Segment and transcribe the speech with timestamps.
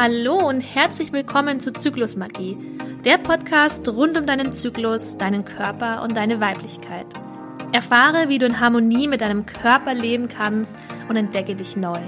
[0.00, 2.56] Hallo und herzlich willkommen zu Zyklusmagie,
[3.04, 7.06] der Podcast rund um deinen Zyklus, deinen Körper und deine Weiblichkeit.
[7.72, 10.76] Erfahre, wie du in Harmonie mit deinem Körper leben kannst
[11.08, 11.98] und entdecke dich neu.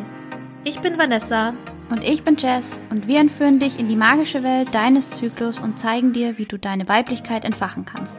[0.62, 1.52] Ich bin Vanessa.
[1.88, 5.80] Und ich bin Jess und wir entführen dich in die magische Welt deines Zyklus und
[5.80, 8.16] zeigen dir, wie du deine Weiblichkeit entfachen kannst.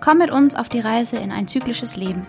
[0.00, 2.26] Komm mit uns auf die Reise in ein zyklisches Leben.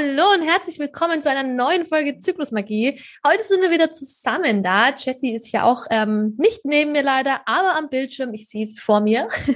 [0.00, 2.98] Hallo und herzlich willkommen zu einer neuen Folge Zyklusmagie.
[3.26, 4.94] Heute sind wir wieder zusammen da.
[4.96, 8.32] Jessie ist ja auch ähm, nicht neben mir leider, aber am Bildschirm.
[8.32, 9.28] Ich sehe sie vor mir.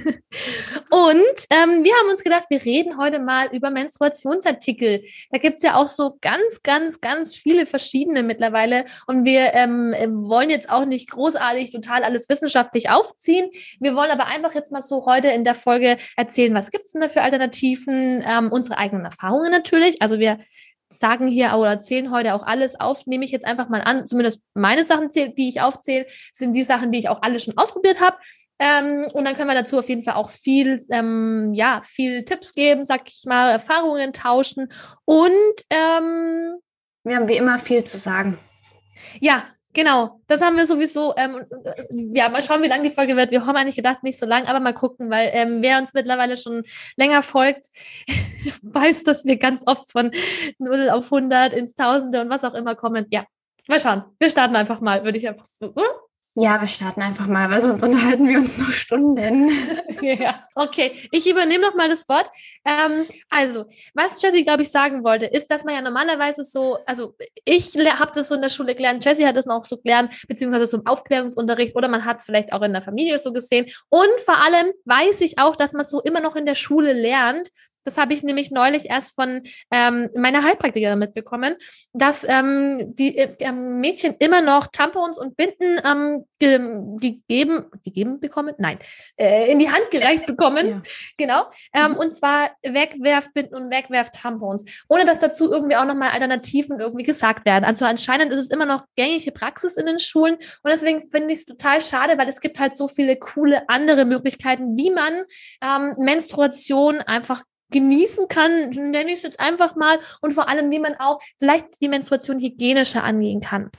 [0.91, 5.05] und ähm, wir haben uns gedacht, wir reden heute mal über Menstruationsartikel.
[5.31, 8.85] Da gibt es ja auch so ganz, ganz, ganz viele verschiedene mittlerweile.
[9.07, 9.95] Und wir ähm,
[10.27, 13.49] wollen jetzt auch nicht großartig total alles wissenschaftlich aufziehen.
[13.79, 16.91] Wir wollen aber einfach jetzt mal so heute in der Folge erzählen, was gibt es
[16.91, 20.03] denn da für Alternativen, ähm, unsere eigenen Erfahrungen natürlich.
[20.03, 20.45] Also wir wir
[20.89, 24.41] sagen hier oder erzählen heute auch alles auf, nehme ich jetzt einfach mal an, zumindest
[24.53, 28.17] meine Sachen, die ich aufzähle, sind die Sachen, die ich auch alle schon ausprobiert habe.
[28.57, 32.53] Ähm, und dann können wir dazu auf jeden Fall auch viel, ähm, ja, viel Tipps
[32.53, 34.69] geben, sag ich mal, Erfahrungen tauschen
[35.03, 35.31] und
[35.69, 36.55] ähm,
[37.03, 38.39] wir haben wie immer viel zu sagen.
[39.19, 39.43] Ja,
[39.75, 41.13] Genau, das haben wir sowieso.
[41.17, 43.31] Ähm, äh, ja, mal schauen, wie lang die Folge wird.
[43.31, 46.37] Wir haben eigentlich gedacht, nicht so lang, aber mal gucken, weil ähm, wer uns mittlerweile
[46.37, 46.63] schon
[46.95, 47.67] länger folgt,
[48.61, 50.11] weiß, dass wir ganz oft von
[50.59, 53.05] 0 auf 100 ins Tausende und was auch immer kommen.
[53.11, 53.25] Ja,
[53.67, 54.05] mal schauen.
[54.17, 56.04] Wir starten einfach mal, würde ich einfach so, oder?
[56.37, 59.49] Ja, wir starten einfach mal, weil sonst unterhalten wir uns noch Stunden.
[60.01, 61.07] ja, okay.
[61.11, 62.29] Ich übernehme noch mal das Wort.
[62.65, 67.15] Ähm, also, was Jessie, glaube ich, sagen wollte, ist, dass man ja normalerweise so, also
[67.45, 70.67] ich habe das so in der Schule gelernt, Jessie hat das auch so gelernt, beziehungsweise
[70.67, 73.67] so im Aufklärungsunterricht oder man hat es vielleicht auch in der Familie so gesehen.
[73.87, 77.49] Und vor allem weiß ich auch, dass man so immer noch in der Schule lernt,
[77.85, 81.55] das habe ich nämlich neulich erst von ähm, meiner Heilpraktikerin mitbekommen,
[81.93, 86.55] dass ähm, die äh, Mädchen immer noch Tampons und Binden ähm, ge
[86.99, 88.55] gegeben, gegeben bekommen?
[88.57, 88.79] Nein,
[89.17, 90.67] äh, in die Hand gereicht bekommen.
[90.67, 90.81] Ja.
[91.17, 91.45] Genau.
[91.73, 91.97] Ähm, mhm.
[91.97, 97.65] Und zwar Wegwerfbinden und Wegwerftampons, ohne dass dazu irgendwie auch nochmal Alternativen irgendwie gesagt werden.
[97.65, 101.39] Also anscheinend ist es immer noch gängige Praxis in den Schulen und deswegen finde ich
[101.39, 105.13] es total schade, weil es gibt halt so viele coole andere Möglichkeiten, wie man
[105.61, 107.43] ähm, Menstruation einfach
[107.75, 111.81] genießen kann, nenne ich es jetzt einfach mal, und vor allem, wie man auch vielleicht
[111.81, 113.69] die Menstruation hygienischer angehen kann.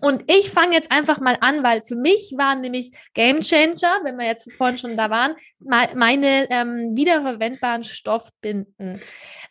[0.00, 4.18] Und ich fange jetzt einfach mal an, weil für mich waren nämlich Game Changer, wenn
[4.18, 9.00] wir jetzt vorhin schon da waren, meine ähm, wiederverwendbaren Stoffbinden.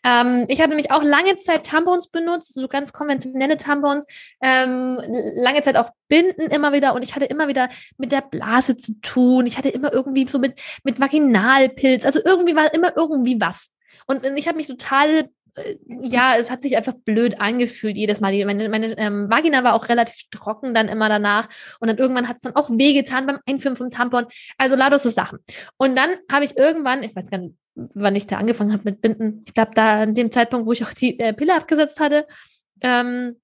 [0.06, 4.06] Ähm, ich habe nämlich auch lange Zeit Tampons benutzt, so ganz konventionelle Tampons,
[4.42, 5.02] ähm,
[5.36, 7.68] lange Zeit auch Binden immer wieder und ich hatte immer wieder
[7.98, 9.46] mit der Blase zu tun.
[9.46, 13.72] Ich hatte immer irgendwie so mit, mit Vaginalpilz, also irgendwie war immer irgendwie was.
[14.10, 18.34] Und ich habe mich total äh, ja, es hat sich einfach blöd angefühlt jedes Mal.
[18.46, 21.48] Meine, meine ähm, Vagina war auch relativ trocken dann immer danach.
[21.80, 24.26] Und dann irgendwann hat es dann auch wehgetan beim Einführen vom Tampon.
[24.58, 25.40] Also lauter so Sachen.
[25.78, 29.02] Und dann habe ich irgendwann, ich weiß gar nicht, wann ich da angefangen habe mit
[29.02, 29.44] Binden.
[29.48, 32.26] Ich glaube, da an dem Zeitpunkt, wo ich auch die äh, Pille abgesetzt hatte,
[32.82, 33.38] ähm,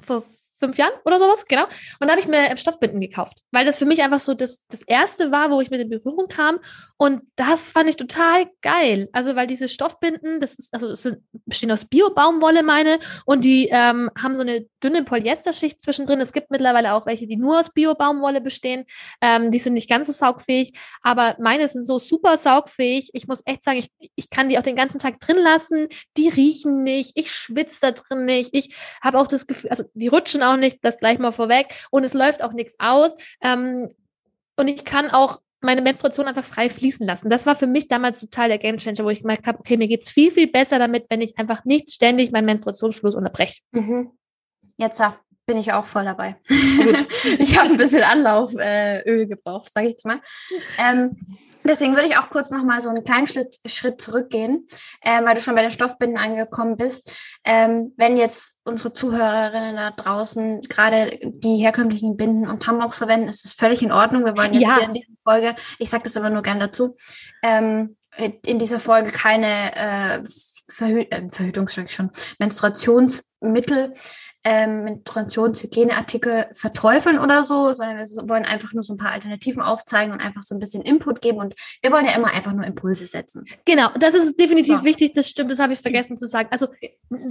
[0.00, 0.24] vor
[0.62, 1.64] fünf Jahren oder sowas, genau.
[1.64, 4.82] Und da habe ich mir Stoffbinden gekauft, weil das für mich einfach so das, das
[4.82, 6.58] erste war, wo ich mit in Berührung kam.
[6.96, 9.08] Und das fand ich total geil.
[9.12, 13.68] Also, weil diese Stoffbinden, das ist, also das sind, bestehen aus Bio-Baumwolle, meine, und die
[13.72, 16.20] ähm, haben so eine dünne Polyesterschicht zwischendrin.
[16.20, 18.84] Es gibt mittlerweile auch welche, die nur aus Bio-Baumwolle bestehen.
[19.20, 23.10] Ähm, die sind nicht ganz so saugfähig, aber meine sind so super saugfähig.
[23.14, 25.88] Ich muss echt sagen, ich, ich kann die auch den ganzen Tag drin lassen.
[26.16, 27.12] Die riechen nicht.
[27.16, 28.50] Ich schwitze da drin nicht.
[28.52, 31.66] Ich habe auch das Gefühl, also die rutschen auch nicht, das gleich mal vorweg.
[31.90, 33.14] Und es läuft auch nichts aus.
[33.42, 33.88] Ähm,
[34.56, 37.30] und ich kann auch meine Menstruation einfach frei fließen lassen.
[37.30, 40.10] Das war für mich damals total der Gamechanger, wo ich gemerkt habe, okay, mir geht's
[40.10, 43.60] viel, viel besser damit, wenn ich einfach nicht ständig meinen Menstruationsfluss unterbreche.
[43.70, 44.10] Mhm.
[44.76, 45.00] Jetzt
[45.46, 46.36] bin ich auch voll dabei.
[47.38, 50.20] ich habe ein bisschen Anlauföl äh, gebraucht, sage ich jetzt mal.
[50.78, 51.16] Ähm,
[51.64, 54.66] deswegen würde ich auch kurz noch mal so einen kleinen Schritt, Schritt zurückgehen,
[55.00, 57.12] äh, weil du schon bei den Stoffbinden angekommen bist.
[57.44, 63.44] Ähm, wenn jetzt unsere Zuhörerinnen da draußen gerade die herkömmlichen Binden und Tampons verwenden, ist
[63.44, 64.24] das völlig in Ordnung.
[64.24, 64.76] Wir wollen jetzt ja.
[64.78, 66.96] hier in dieser Folge, ich sage das aber nur gern dazu,
[67.42, 70.22] ähm, in dieser Folge keine äh,
[70.72, 73.94] Verhü äh, Verhütungs schon, Menstruations Menstruationsmittel,
[74.44, 80.12] ähm, Menstruationshygieneartikel verteufeln oder so, sondern wir wollen einfach nur so ein paar Alternativen aufzeigen
[80.12, 81.38] und einfach so ein bisschen Input geben.
[81.38, 83.44] Und wir wollen ja immer einfach nur Impulse setzen.
[83.64, 84.84] Genau, das ist definitiv so.
[84.84, 86.48] wichtig, das stimmt, das habe ich vergessen zu sagen.
[86.50, 86.68] Also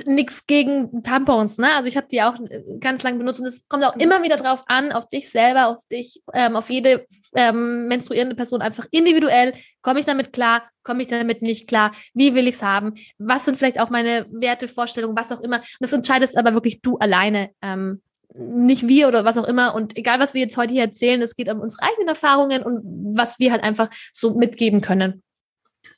[0.06, 1.74] nichts gegen Tampons, ne?
[1.76, 4.38] Also ich habe die auch äh, ganz lange benutzt und es kommt auch immer wieder
[4.38, 7.06] drauf an, auf dich selber, auf dich, ähm, auf jede
[7.36, 9.54] ähm, menstruierende Person einfach individuell.
[9.82, 10.64] Komme ich damit klar?
[10.84, 11.92] Komme ich damit nicht klar?
[12.14, 12.94] Wie will ich es haben?
[13.18, 15.62] Was sind vielleicht auch meine Werte, Vorstellungen, was auch immer?
[15.80, 17.52] das entscheidest aber wirklich du alleine.
[17.62, 18.02] Ähm,
[18.34, 19.76] nicht wir oder was auch immer.
[19.76, 22.82] Und egal, was wir jetzt heute hier erzählen, es geht um unsere eigenen Erfahrungen und
[23.16, 25.22] was wir halt einfach so mitgeben können.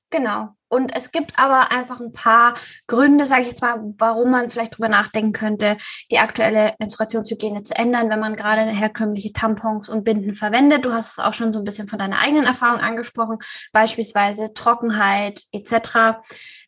[0.10, 0.50] Genau.
[0.74, 2.56] Und es gibt aber einfach ein paar
[2.88, 5.78] Gründe, sage ich jetzt mal, warum man vielleicht drüber nachdenken könnte,
[6.10, 10.84] die aktuelle Menstruationshygiene zu ändern, wenn man gerade herkömmliche Tampons und Binden verwendet.
[10.84, 13.38] Du hast es auch schon so ein bisschen von deiner eigenen Erfahrung angesprochen,
[13.72, 16.18] beispielsweise Trockenheit etc.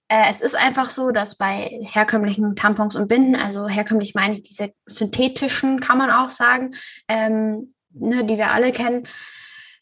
[0.07, 4.43] Äh, es ist einfach so, dass bei herkömmlichen Tampons und Binden, also herkömmlich meine ich
[4.43, 6.75] diese synthetischen, kann man auch sagen,
[7.07, 9.07] ähm, ne, die wir alle kennen,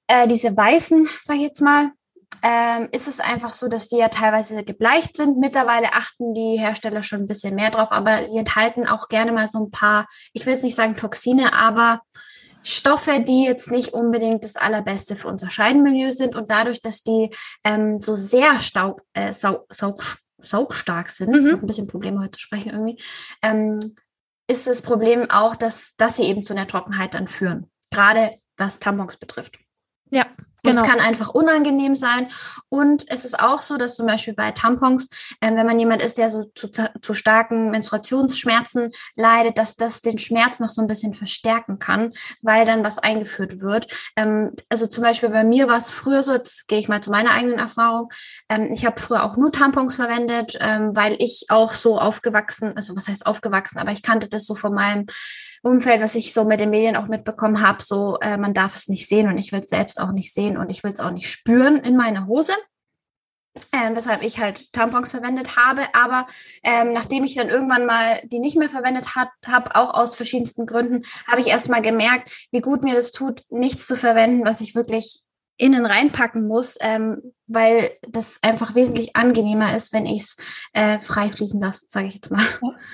[0.07, 1.91] äh, diese weißen, sage ich jetzt mal,
[2.41, 5.38] ähm, ist es einfach so, dass die ja teilweise gebleicht sind.
[5.38, 9.47] Mittlerweile achten die Hersteller schon ein bisschen mehr drauf, aber sie enthalten auch gerne mal
[9.47, 12.01] so ein paar, ich will jetzt nicht sagen Toxine, aber
[12.63, 16.35] Stoffe, die jetzt nicht unbedingt das Allerbeste für unser Scheidenmilieu sind.
[16.35, 17.30] Und dadurch, dass die
[17.63, 21.47] ähm, so sehr staub, äh, saug, saug, saugstark sind, mhm.
[21.47, 23.01] ich ein bisschen Probleme heute zu sprechen irgendwie,
[23.41, 23.77] ähm,
[24.50, 27.69] ist das Problem auch, dass, dass sie eben zu einer Trockenheit dann führen.
[27.91, 29.57] Gerade was Tampons betrifft.
[30.09, 30.27] Ja,
[30.63, 30.81] Genau.
[30.81, 32.27] Es kann einfach unangenehm sein.
[32.69, 35.10] Und es ist auch so, dass zum Beispiel bei Tampons,
[35.42, 40.18] äh, wenn man jemand ist, der so zu, zu starken Menstruationsschmerzen leidet, dass das den
[40.18, 42.12] Schmerz noch so ein bisschen verstärken kann,
[42.42, 44.12] weil dann was eingeführt wird.
[44.15, 47.12] Ähm, also zum Beispiel bei mir war es früher so, jetzt gehe ich mal zu
[47.12, 48.10] meiner eigenen Erfahrung.
[48.48, 52.95] Ähm, ich habe früher auch nur Tampons verwendet, ähm, weil ich auch so aufgewachsen, also
[52.95, 55.07] was heißt aufgewachsen, aber ich kannte das so von meinem
[55.63, 58.89] Umfeld, was ich so mit den Medien auch mitbekommen habe, so äh, man darf es
[58.89, 61.12] nicht sehen und ich will es selbst auch nicht sehen und ich will es auch
[61.12, 62.54] nicht spüren in meiner Hose.
[63.71, 65.83] Ähm, weshalb ich halt Tampons verwendet habe.
[65.94, 66.25] Aber
[66.63, 71.04] ähm, nachdem ich dann irgendwann mal die nicht mehr verwendet habe, auch aus verschiedensten Gründen,
[71.27, 74.74] habe ich erst mal gemerkt, wie gut mir das tut, nichts zu verwenden, was ich
[74.74, 75.21] wirklich
[75.57, 80.36] innen reinpacken muss, ähm, weil das einfach wesentlich angenehmer ist, wenn ich es
[80.74, 82.44] äh, frei fließen lasse, sage ich jetzt mal.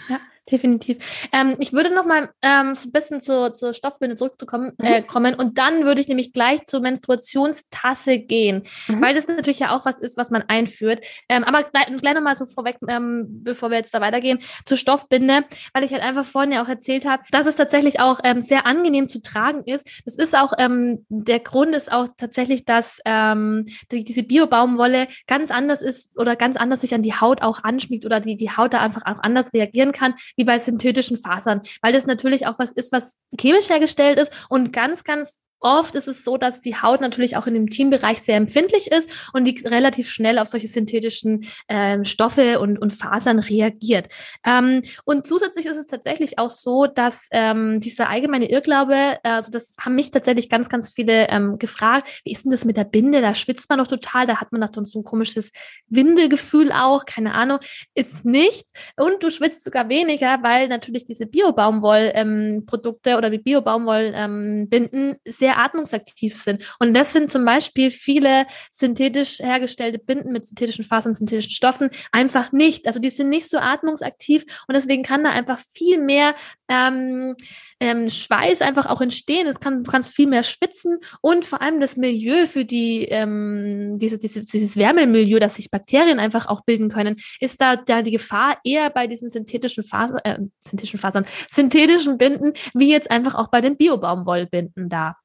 [0.09, 0.19] Ja,
[0.51, 1.29] Definitiv.
[1.31, 4.85] Ähm, ich würde noch mal ähm, so ein bisschen zur, zur Stoffbinde zurückzukommen mhm.
[4.85, 9.01] äh, kommen und dann würde ich nämlich gleich zur Menstruationstasse gehen, mhm.
[9.01, 11.03] weil das natürlich ja auch was ist, was man einführt.
[11.27, 14.77] Ähm, aber gleich, gleich noch mal so vorweg, ähm, bevor wir jetzt da weitergehen, zur
[14.77, 15.43] Stoffbinde,
[15.73, 18.65] weil ich halt einfach vorhin ja auch erzählt habe, dass es tatsächlich auch ähm, sehr
[18.65, 19.85] angenehm zu tragen ist.
[20.05, 25.51] Das ist auch, ähm, der Grund ist auch tatsächlich, dass ähm, die, diese Bio-Baumwolle ganz
[25.51, 28.73] anders ist oder ganz anders sich an die Haut auch anschmiegt oder die, die Haut
[28.73, 32.71] da einfach auch anders reagieren kann wie bei synthetischen Fasern, weil das natürlich auch was
[32.71, 37.01] ist, was chemisch hergestellt ist und ganz, ganz Oft ist es so, dass die Haut
[37.01, 41.45] natürlich auch in dem Teambereich sehr empfindlich ist und die relativ schnell auf solche synthetischen
[41.67, 44.07] ähm, Stoffe und, und Fasern reagiert.
[44.45, 49.73] Ähm, und zusätzlich ist es tatsächlich auch so, dass ähm, dieser allgemeine Irrglaube, also das
[49.79, 53.21] haben mich tatsächlich ganz, ganz viele ähm, gefragt, wie ist denn das mit der Binde?
[53.21, 55.51] Da schwitzt man doch total, da hat man doch so ein komisches
[55.87, 57.59] Windelgefühl auch, keine Ahnung,
[57.95, 58.65] ist nicht.
[58.95, 65.48] Und du schwitzt sogar weniger, weil natürlich diese Bio-Baumwoll-Produkte ähm, oder die Bio-Baumwoll-Binden ähm, sehr
[65.49, 66.75] sehr atmungsaktiv sind.
[66.79, 72.51] Und das sind zum Beispiel viele synthetisch hergestellte Binden mit synthetischen Fasern, synthetischen Stoffen einfach
[72.51, 72.85] nicht.
[72.85, 76.35] Also die sind nicht so atmungsaktiv und deswegen kann da einfach viel mehr
[76.69, 77.35] ähm,
[77.79, 79.47] ähm, Schweiß einfach auch entstehen.
[79.47, 83.97] Es kann, du kannst viel mehr schwitzen und vor allem das Milieu für die, ähm,
[83.97, 88.11] diese, diese, dieses Wärmemilieu, dass sich Bakterien einfach auch bilden können, ist da, da die
[88.11, 90.37] Gefahr eher bei diesen synthetischen Fasern, äh,
[90.67, 95.15] synthetischen Fasern, synthetischen Binden, wie jetzt einfach auch bei den Biobaumwollbinden da.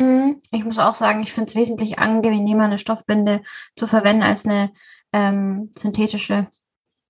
[0.00, 0.40] Mhm.
[0.50, 3.42] Ich muss auch sagen, ich finde es wesentlich angenehmer, eine Stoffbinde
[3.76, 4.72] zu verwenden als eine
[5.12, 6.48] ähm, synthetische.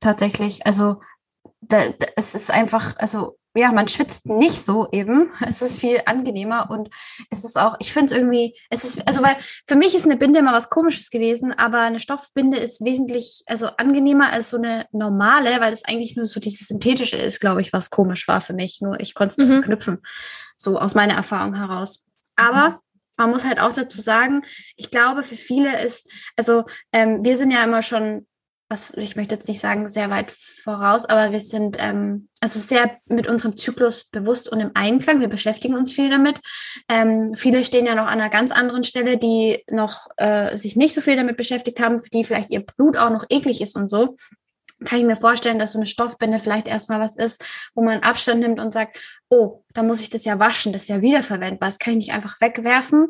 [0.01, 0.67] Tatsächlich.
[0.67, 1.01] Also
[1.61, 5.31] da, da, es ist einfach, also ja, man schwitzt nicht so eben.
[5.47, 6.89] Es ist viel angenehmer und
[7.31, 10.17] es ist auch, ich finde es irgendwie, es ist, also weil für mich ist eine
[10.17, 14.87] Binde immer was Komisches gewesen, aber eine Stoffbinde ist wesentlich, also angenehmer als so eine
[14.93, 18.55] normale, weil es eigentlich nur so dieses synthetische ist, glaube ich, was komisch war für
[18.55, 18.81] mich.
[18.81, 19.63] Nur ich konnte es mhm.
[19.63, 19.99] knüpfen,
[20.57, 22.05] so aus meiner Erfahrung heraus.
[22.41, 22.77] Aber mhm.
[23.17, 24.43] man muss halt auch dazu sagen,
[24.77, 28.27] ich glaube, für viele ist, also ähm, wir sind ja immer schon,
[28.69, 32.97] was ich möchte jetzt nicht sagen, sehr weit voraus, aber wir sind ähm, also sehr
[33.07, 35.21] mit unserem Zyklus bewusst und im Einklang.
[35.21, 36.41] Wir beschäftigen uns viel damit.
[36.89, 40.95] Ähm, viele stehen ja noch an einer ganz anderen Stelle, die noch äh, sich nicht
[40.95, 43.91] so viel damit beschäftigt haben, für die vielleicht ihr Blut auch noch eklig ist und
[43.91, 44.15] so.
[44.85, 47.45] Kann ich mir vorstellen, dass so eine Stoffbinde vielleicht erstmal was ist,
[47.75, 50.89] wo man Abstand nimmt und sagt, oh, da muss ich das ja waschen, das ist
[50.89, 53.09] ja wiederverwendbar, das kann ich nicht einfach wegwerfen.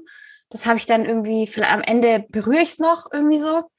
[0.49, 3.71] Das habe ich dann irgendwie, vielleicht am Ende berühre ich es noch irgendwie so.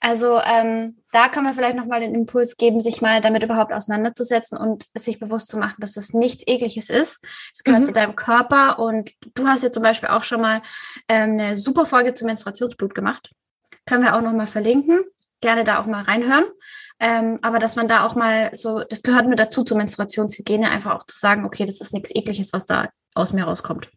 [0.00, 4.58] Also ähm, da kann man vielleicht nochmal den Impuls geben, sich mal damit überhaupt auseinanderzusetzen
[4.58, 7.24] und sich bewusst zu machen, dass es nichts Ekliges ist.
[7.54, 7.86] Es gehört mhm.
[7.86, 10.60] zu deinem Körper und du hast ja zum Beispiel auch schon mal
[11.08, 13.30] ähm, eine super Folge zum Menstruationsblut gemacht.
[13.86, 15.04] Können wir auch nochmal verlinken.
[15.44, 16.46] Gerne da auch mal reinhören.
[16.98, 20.94] Ähm, aber dass man da auch mal so, das gehört mir dazu zur Menstruationshygiene, einfach
[20.94, 23.90] auch zu sagen, okay, das ist nichts Ekliges, was da aus mir rauskommt.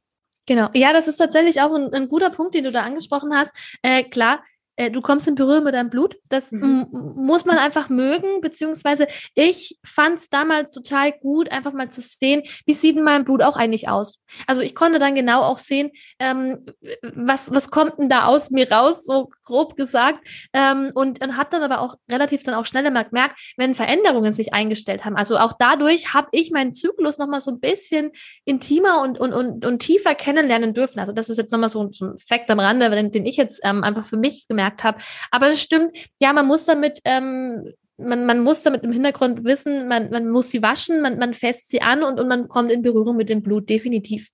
[0.46, 0.68] Genau.
[0.74, 3.54] Ja, das ist tatsächlich auch ein, ein guter Punkt, den du da angesprochen hast.
[3.82, 4.44] Äh, klar,
[4.78, 6.16] äh, du kommst in Berührung mit deinem Blut.
[6.30, 6.88] Das mhm.
[6.92, 12.44] muss man einfach mögen, beziehungsweise ich fand es damals total gut, einfach mal zu sehen,
[12.66, 14.20] wie sieht denn mein Blut auch eigentlich aus.
[14.46, 16.66] Also ich konnte dann genau auch sehen, ähm,
[17.02, 20.26] was, was kommt denn da aus mir raus, so grob gesagt.
[20.54, 24.34] Ähm, und dann hat dann aber auch relativ dann auch schneller mal gemerkt, wenn Veränderungen
[24.34, 25.16] sich eingestellt haben.
[25.16, 28.12] Also auch dadurch habe ich meinen Zyklus nochmal so ein bisschen
[28.46, 31.00] intimer und, und, und, und tiefer kennenlernen dürfen.
[31.00, 33.60] Also das ist jetzt nochmal so, so ein Fakt am Rande, den, den ich jetzt
[33.64, 35.00] ähm, einfach für mich gemerkt gemerkt habe.
[35.32, 39.88] Aber es stimmt, ja, man muss damit, ähm, man, man muss damit im Hintergrund wissen,
[39.88, 42.82] man, man muss sie waschen, man, man fässt sie an und, und man kommt in
[42.82, 44.30] Berührung mit dem Blut, definitiv.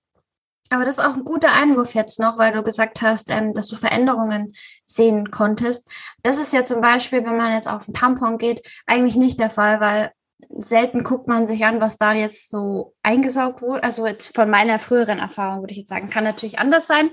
[0.70, 3.68] Aber das ist auch ein guter Einwurf jetzt noch, weil du gesagt hast, ähm, dass
[3.68, 4.52] du Veränderungen
[4.86, 5.90] sehen konntest.
[6.22, 9.50] Das ist ja zum Beispiel, wenn man jetzt auf den Tampon geht, eigentlich nicht der
[9.50, 10.10] Fall, weil
[10.48, 13.82] selten guckt man sich an, was da jetzt so eingesaugt wurde.
[13.82, 17.10] Also jetzt von meiner früheren Erfahrung würde ich jetzt sagen, kann natürlich anders sein.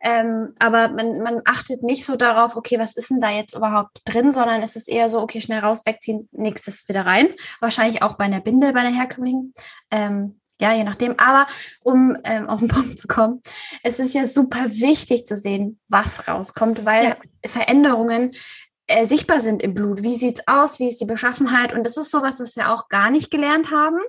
[0.00, 4.00] Ähm, aber man, man achtet nicht so darauf, okay, was ist denn da jetzt überhaupt
[4.04, 7.28] drin, sondern es ist eher so, okay, schnell raus, wegziehen, nächstes wieder rein.
[7.60, 9.54] Wahrscheinlich auch bei einer Binde, bei einer herkömmlichen.
[9.90, 11.18] Ähm, ja, je nachdem.
[11.18, 11.46] Aber
[11.82, 13.42] um ähm, auf den Punkt zu kommen,
[13.82, 17.16] es ist ja super wichtig zu sehen, was rauskommt, weil ja.
[17.46, 18.32] Veränderungen
[18.86, 20.02] äh, sichtbar sind im Blut.
[20.02, 20.78] Wie sieht's aus?
[20.78, 21.72] Wie ist die Beschaffenheit?
[21.72, 24.00] Und das ist sowas, was wir auch gar nicht gelernt haben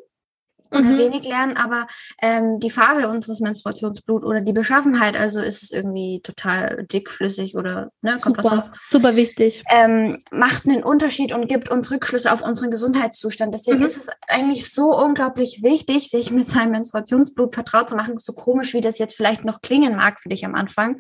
[0.72, 0.98] oder mhm.
[0.98, 1.88] wenig lernen, aber
[2.22, 7.92] ähm, die Farbe unseres Menstruationsblut oder die Beschaffenheit, also ist es irgendwie total dickflüssig oder
[8.02, 8.78] ne, kommt super, was raus.
[8.90, 9.64] Super wichtig.
[9.72, 13.54] Ähm, macht einen Unterschied und gibt uns Rückschlüsse auf unseren Gesundheitszustand.
[13.54, 13.86] Deswegen mhm.
[13.86, 18.18] ist es eigentlich so unglaublich wichtig, sich mit seinem Menstruationsblut vertraut zu machen.
[18.18, 21.00] So komisch, wie das jetzt vielleicht noch klingen mag für dich am Anfang.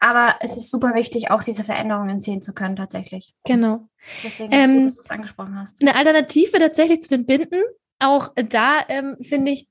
[0.00, 3.34] Aber es ist super wichtig, auch diese Veränderungen sehen zu können, tatsächlich.
[3.44, 3.88] Genau.
[4.24, 5.80] Deswegen, ähm, gut, dass du es angesprochen hast.
[5.80, 7.62] Eine Alternative tatsächlich zu den Binden
[7.98, 9.66] auch da ähm, finde ich,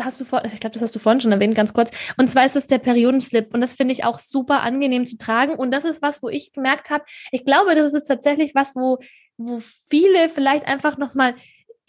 [0.00, 1.90] hast du vor, ich glaube, das hast du vorhin schon erwähnt, ganz kurz.
[2.16, 3.52] Und zwar ist es der Periodenslip.
[3.52, 5.54] Und das finde ich auch super angenehm zu tragen.
[5.54, 8.98] Und das ist was, wo ich gemerkt habe, ich glaube, das ist tatsächlich was, wo,
[9.36, 11.34] wo viele vielleicht einfach nochmal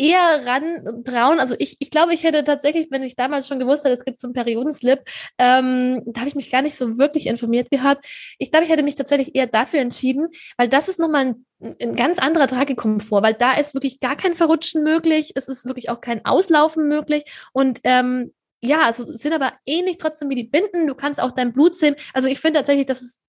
[0.01, 1.39] eher ran trauen.
[1.39, 4.19] Also ich, ich glaube, ich hätte tatsächlich, wenn ich damals schon gewusst hätte, es gibt
[4.19, 5.01] so einen Periodenslip,
[5.37, 8.05] ähm, da habe ich mich gar nicht so wirklich informiert gehabt.
[8.39, 11.95] Ich glaube, ich hätte mich tatsächlich eher dafür entschieden, weil das ist nochmal ein, ein
[11.95, 16.01] ganz anderer Tragekomfort, weil da ist wirklich gar kein Verrutschen möglich, es ist wirklich auch
[16.01, 20.85] kein Auslaufen möglich und ähm, ja, also sind aber ähnlich trotzdem wie die Binden.
[20.85, 21.95] Du kannst auch dein Blut sehen.
[22.13, 23.19] Also ich finde tatsächlich, dass es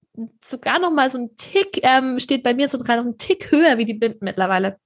[0.44, 3.50] sogar noch mal so ein Tick ähm, steht bei mir so dran, noch ein Tick
[3.50, 4.76] höher wie die Binden mittlerweile.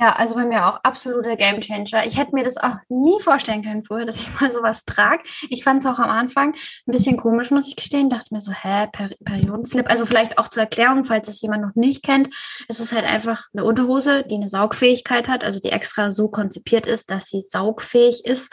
[0.00, 2.06] Ja, also bei mir auch absoluter Gamechanger.
[2.06, 5.22] Ich hätte mir das auch nie vorstellen können vorher, dass ich mal sowas trage.
[5.50, 8.08] Ich fand es auch am Anfang ein bisschen komisch, muss ich gestehen.
[8.08, 9.90] Dachte mir so, hä, per Periodenslip.
[9.90, 12.28] Also vielleicht auch zur Erklärung, falls es jemand noch nicht kennt.
[12.68, 16.86] Es ist halt einfach eine Unterhose, die eine Saugfähigkeit hat, also die extra so konzipiert
[16.86, 18.52] ist, dass sie saugfähig ist,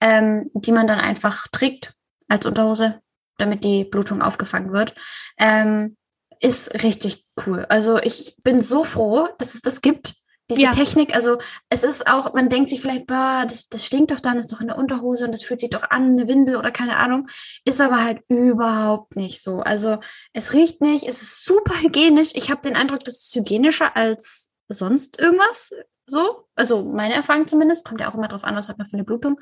[0.00, 1.94] ähm, die man dann einfach trägt
[2.28, 3.00] als Unterhose,
[3.38, 4.94] damit die Blutung aufgefangen wird.
[5.38, 5.96] Ähm,
[6.38, 7.66] ist richtig cool.
[7.68, 10.14] Also ich bin so froh, dass es das gibt
[10.50, 10.70] diese ja.
[10.72, 11.38] Technik, also
[11.70, 14.60] es ist auch, man denkt sich vielleicht, bah, das, das stinkt doch dann, ist doch
[14.60, 17.28] in der Unterhose und das fühlt sich doch an, eine Windel oder keine Ahnung,
[17.64, 19.60] ist aber halt überhaupt nicht so.
[19.60, 19.98] Also
[20.34, 22.30] es riecht nicht, es ist super hygienisch.
[22.34, 25.72] Ich habe den Eindruck, das ist hygienischer als sonst irgendwas.
[26.06, 28.94] So, also meine Erfahrung zumindest, kommt ja auch immer drauf an, was hat man für
[28.94, 29.40] eine Blutung.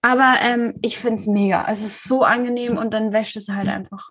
[0.00, 1.66] Aber ähm, ich finde es mega.
[1.68, 4.10] Es ist so angenehm und dann wäscht es halt einfach.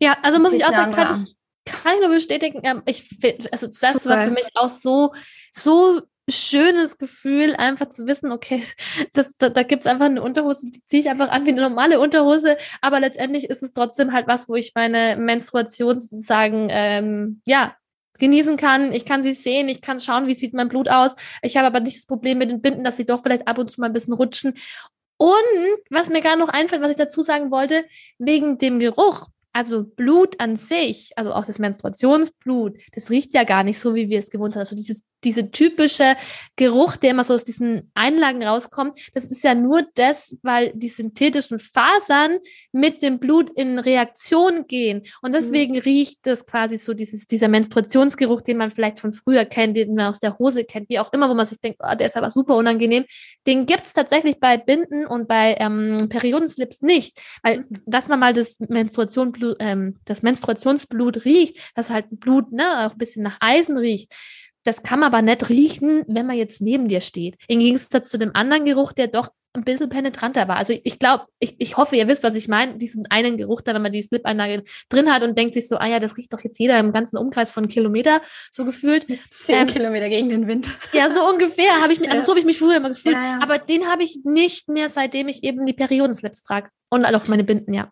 [0.00, 2.60] Ja, also muss ich auch sagen, kann ich, kann ich nur bestätigen.
[2.64, 4.10] Ähm, ich find, also das Super.
[4.10, 5.12] war für mich auch so,
[5.50, 8.62] so schönes Gefühl, einfach zu wissen, okay,
[9.12, 11.62] das, da, da gibt es einfach eine Unterhose, die ziehe ich einfach an wie eine
[11.62, 17.40] normale Unterhose, aber letztendlich ist es trotzdem halt was, wo ich meine Menstruation sozusagen, ähm,
[17.46, 17.74] ja,
[18.18, 18.92] genießen kann.
[18.92, 21.12] Ich kann sie sehen, ich kann schauen, wie sieht mein Blut aus.
[21.42, 23.70] Ich habe aber nicht das Problem mit den Binden, dass sie doch vielleicht ab und
[23.70, 24.54] zu mal ein bisschen rutschen.
[25.16, 25.32] Und
[25.90, 27.84] was mir gerade noch einfällt, was ich dazu sagen wollte,
[28.18, 29.26] wegen dem Geruch.
[29.52, 34.08] Also Blut an sich, also auch das Menstruationsblut, das riecht ja gar nicht so, wie
[34.08, 34.60] wir es gewohnt sind.
[34.60, 36.16] Also dieses diese typische
[36.56, 40.88] Geruch, der immer so aus diesen Einlagen rauskommt, das ist ja nur das, weil die
[40.88, 42.38] synthetischen Fasern
[42.72, 45.02] mit dem Blut in Reaktion gehen.
[45.22, 45.34] Und mhm.
[45.34, 45.80] deswegen mhm.
[45.80, 50.06] riecht das quasi so dieses, dieser Menstruationsgeruch, den man vielleicht von früher kennt, den man
[50.08, 52.30] aus der Hose kennt, wie auch immer, wo man sich denkt, oh, der ist aber
[52.30, 53.04] super unangenehm.
[53.46, 57.20] Den gibt es tatsächlich bei Binden und bei ähm, Periodenslips nicht.
[57.42, 57.82] Weil, mhm.
[57.86, 62.98] dass man mal das, Menstruation, ähm, das Menstruationsblut riecht, das halt Blut ne, auch ein
[62.98, 64.12] bisschen nach Eisen riecht,
[64.64, 67.36] das kann man aber nicht riechen, wenn man jetzt neben dir steht.
[67.48, 70.56] Im Gegensatz zu dem anderen Geruch, der doch ein bisschen penetranter war.
[70.56, 72.78] Also ich glaube, ich, ich hoffe, ihr wisst, was ich meine.
[72.78, 75.86] Diesen einen Geruch da, wenn man die Slip-Einlage drin hat und denkt sich so, ah
[75.86, 79.06] ja, das riecht doch jetzt jeder im ganzen Umkreis von Kilometer, so gefühlt.
[79.30, 80.70] Zehn ähm, Kilometer gegen den Wind.
[80.92, 83.14] Ja, so ungefähr habe ich mich, also so habe ich mich früher immer gefühlt.
[83.14, 83.40] Ja, ja.
[83.42, 86.68] Aber den habe ich nicht mehr, seitdem ich eben die Periodenslips trage.
[86.90, 87.90] Und auch meine Binden, ja.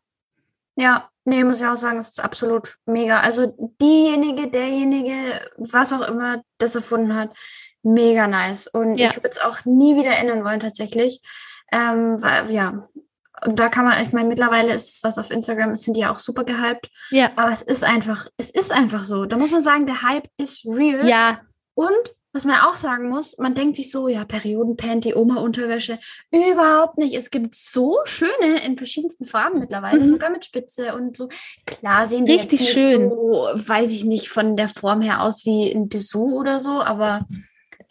[0.80, 3.20] Ja, nee, muss ich auch sagen, es ist absolut mega.
[3.20, 5.14] Also diejenige, derjenige,
[5.58, 7.36] was auch immer das erfunden hat,
[7.82, 8.66] mega nice.
[8.66, 9.08] Und ja.
[9.08, 11.20] ich würde es auch nie wieder ändern wollen, tatsächlich.
[11.72, 12.88] Ähm, weil, ja,
[13.46, 16.12] und da kann man, ich meine, mittlerweile ist es was auf Instagram, sind die ja
[16.12, 16.90] auch super gehypt.
[17.10, 17.30] Ja.
[17.36, 19.24] Aber es ist einfach, es ist einfach so.
[19.24, 21.06] Da muss man sagen, der Hype ist real.
[21.08, 21.40] Ja.
[21.74, 25.98] Und was man auch sagen muss, man denkt sich so, ja, Periodenpanty, Oma-Unterwäsche.
[26.30, 27.14] Überhaupt nicht.
[27.14, 30.08] Es gibt so schöne in verschiedensten Farben mittlerweile, mhm.
[30.08, 31.28] sogar mit Spitze und so.
[31.66, 33.10] Klar sehen die Richtig jetzt nicht schön.
[33.10, 37.26] so, weiß ich nicht, von der Form her aus wie ein Dessous oder so, aber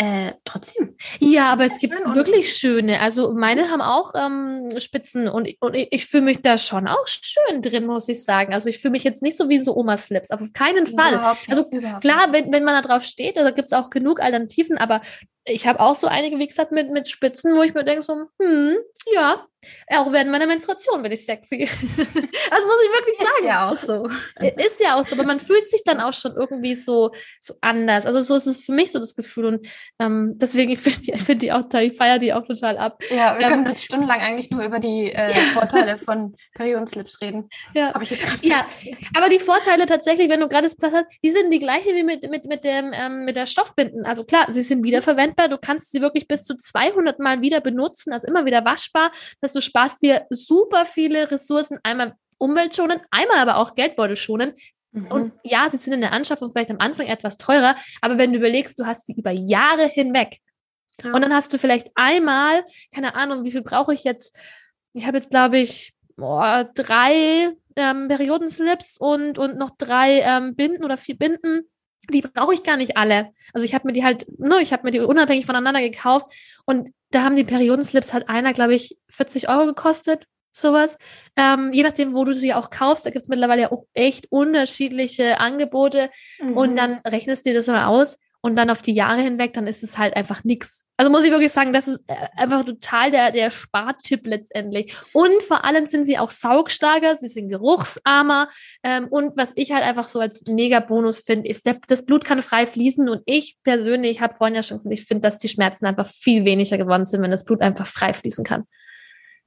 [0.02, 0.96] äh, trotzdem.
[1.20, 3.02] Ja, aber es gibt wirklich schöne.
[3.02, 7.06] Also meine haben auch ähm, Spitzen und, und ich, ich fühle mich da schon auch
[7.06, 8.54] schön drin, muss ich sagen.
[8.54, 11.16] Also ich fühle mich jetzt nicht so wie so Oma-Slips, auf keinen Fall.
[11.16, 11.66] Überhaupt also
[12.00, 15.02] klar, wenn, wenn man da drauf steht, da gibt es auch genug Alternativen, aber
[15.44, 18.14] ich habe auch so einige, wie gesagt, mit, mit Spitzen, wo ich mir denke, so,
[18.42, 18.78] hm,
[19.14, 19.46] ja,
[19.96, 21.68] auch während meiner Menstruation bin ich sexy.
[21.90, 23.30] also muss ich wirklich sagen.
[23.40, 24.10] Ist ja auch so.
[24.58, 28.06] Ist ja auch so, aber man fühlt sich dann auch schon irgendwie so, so anders.
[28.06, 29.46] Also so ist es für mich so das Gefühl.
[29.46, 29.68] Und
[30.00, 33.04] ähm, deswegen, ich finde die, find die auch toll, ich feiere die auch total ab.
[33.10, 35.42] Ja, wir ähm, können jetzt stundenlang eigentlich nur über die äh, ja.
[35.54, 37.50] Vorteile von Periodenslips reden.
[37.74, 37.94] Ja.
[37.94, 38.66] Habe ich jetzt gerade Ja,
[39.16, 42.30] aber die Vorteile tatsächlich, wenn du gerade gesagt hast, die sind die gleiche wie mit,
[42.30, 44.06] mit, mit, dem, ähm, mit der Stoffbinden.
[44.06, 45.50] Also klar, sie sind wiederverwendbar.
[45.50, 49.12] Du kannst sie wirklich bis zu 200 Mal wieder benutzen, also immer wieder waschbar.
[49.42, 54.58] Das du sparst dir super viele Ressourcen, einmal umweltschonend, einmal aber auch geldbeutelschonend.
[54.92, 55.08] Mhm.
[55.08, 58.40] Und ja, sie sind in der Anschaffung vielleicht am Anfang etwas teurer, aber wenn du
[58.40, 60.38] überlegst, du hast sie über Jahre hinweg
[61.04, 61.14] ja.
[61.14, 64.36] und dann hast du vielleicht einmal, keine Ahnung, wie viel brauche ich jetzt?
[64.94, 70.84] Ich habe jetzt, glaube ich, oh, drei ähm, Periodenslips und, und noch drei ähm, Binden
[70.84, 71.70] oder vier Binden.
[72.10, 73.32] Die brauche ich gar nicht alle.
[73.54, 76.34] Also ich habe mir die halt, ne, ich habe mir die unabhängig voneinander gekauft
[76.66, 80.98] und da haben die Periodenslips halt einer, glaube ich, 40 Euro gekostet, sowas.
[81.36, 84.32] Ähm, je nachdem, wo du sie auch kaufst, da gibt es mittlerweile ja auch echt
[84.32, 86.10] unterschiedliche Angebote.
[86.40, 86.58] Mhm.
[86.58, 89.68] Und dann rechnest du dir das mal aus und dann auf die Jahre hinweg, dann
[89.68, 90.86] ist es halt einfach nichts.
[90.96, 94.96] Also muss ich wirklich sagen, das ist äh, einfach total der, der Spartipp letztendlich.
[95.12, 98.48] Und vor allem sind sie auch saugstarker, sie sind geruchsarmer.
[98.84, 102.42] Ähm, und was ich halt einfach so als Mega-Bonus finde, ist, der, das Blut kann
[102.42, 103.10] frei fließen.
[103.10, 106.46] Und ich persönlich habe vorhin ja schon gesagt, ich finde, dass die Schmerzen einfach viel
[106.46, 108.64] weniger geworden sind, wenn das Blut einfach frei fließen kann.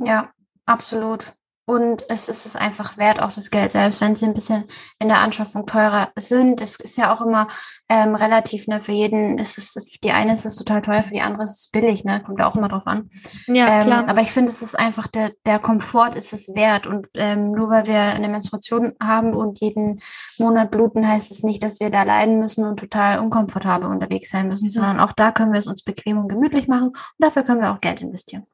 [0.00, 0.33] Ja,
[0.66, 1.33] absolut.
[1.64, 4.64] Und es ist es einfach wert, auch das Geld, selbst wenn sie ein bisschen
[4.98, 6.61] in der Anschaffung teurer sind.
[6.61, 7.46] Es ist ja auch immer
[7.88, 8.81] ähm, relativ, ne?
[8.81, 11.57] Für jeden ist es, für die eine ist es total teuer, für die andere ist
[11.57, 12.20] es billig, ne?
[12.20, 13.11] Kommt ja auch immer drauf an.
[13.46, 14.09] Ja, ähm, klar.
[14.09, 16.88] Aber ich finde, es ist einfach der, der Komfort ist es wert.
[16.88, 20.01] Und ähm, nur weil wir eine Menstruation haben und jeden
[20.38, 24.48] Monat bluten, heißt es nicht, dass wir da leiden müssen und total unkomfortabel unterwegs sein
[24.48, 27.61] müssen, sondern auch da können wir es uns bequem und gemütlich machen und dafür können
[27.61, 28.44] wir auch Geld investieren.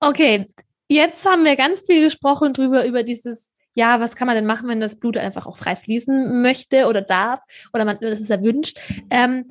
[0.00, 0.46] Okay,
[0.88, 4.68] Jetzt haben wir ganz viel gesprochen drüber, über dieses, ja, was kann man denn machen,
[4.68, 7.40] wenn das Blut einfach auch frei fließen möchte oder darf
[7.72, 8.78] oder man das ist erwünscht.
[9.10, 9.46] Ähm,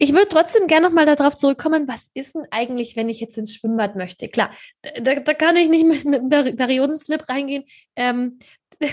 [0.00, 3.54] ich würde trotzdem gerne nochmal darauf zurückkommen, was ist denn eigentlich, wenn ich jetzt ins
[3.54, 4.28] Schwimmbad möchte?
[4.28, 4.50] Klar,
[4.82, 7.64] da, da kann ich nicht mit einem Periodenslip reingehen.
[7.96, 8.38] Ähm,
[8.78, 8.86] da,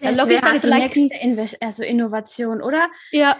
[0.00, 2.90] da das wäre dann vielleicht die nächste Inve also Innovation, oder?
[3.12, 3.38] Ja.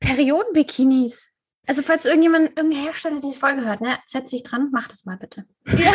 [0.00, 1.32] Periodenbikinis.
[1.66, 5.16] Also falls irgendjemand, irgendein Hersteller diese Folge hört, ne, setz dich dran, mach das mal
[5.16, 5.44] bitte.
[5.76, 5.92] Ja,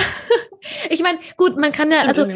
[0.89, 2.27] ich meine, gut, man kann ja, also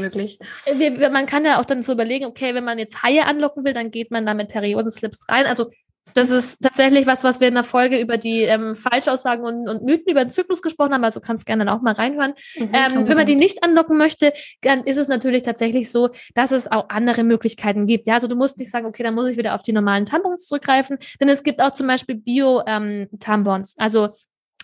[1.11, 3.91] man kann ja auch dann so überlegen, okay, wenn man jetzt Haie anlocken will, dann
[3.91, 5.45] geht man da mit Periodenslips rein.
[5.45, 5.69] Also
[6.13, 9.83] das ist tatsächlich was, was wir in der Folge über die ähm, Falschaussagen und, und
[9.83, 11.03] Mythen über den Zyklus gesprochen haben.
[11.03, 12.33] Also kannst gerne auch mal reinhören.
[12.57, 16.51] Mhm, ähm, wenn man die nicht anlocken möchte, dann ist es natürlich tatsächlich so, dass
[16.51, 18.07] es auch andere Möglichkeiten gibt.
[18.07, 20.45] Ja, also du musst nicht sagen, okay, dann muss ich wieder auf die normalen Tampons
[20.47, 23.75] zurückgreifen, denn es gibt auch zum Beispiel Bio-Tampons.
[23.77, 24.09] Ähm, also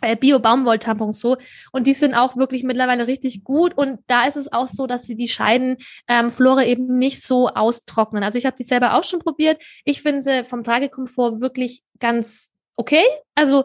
[0.02, 1.38] Bio-Baumwolltampons so.
[1.72, 3.78] Und die sind auch wirklich mittlerweile richtig gut.
[3.78, 8.24] Und da ist es auch so, dass sie die Scheidenflora ähm, eben nicht so austrocknen.
[8.24, 9.62] Also ich habe die selber auch schon probiert.
[9.86, 13.04] Ich finde sie vom Tragekomfort wirklich ganz okay.
[13.36, 13.64] Also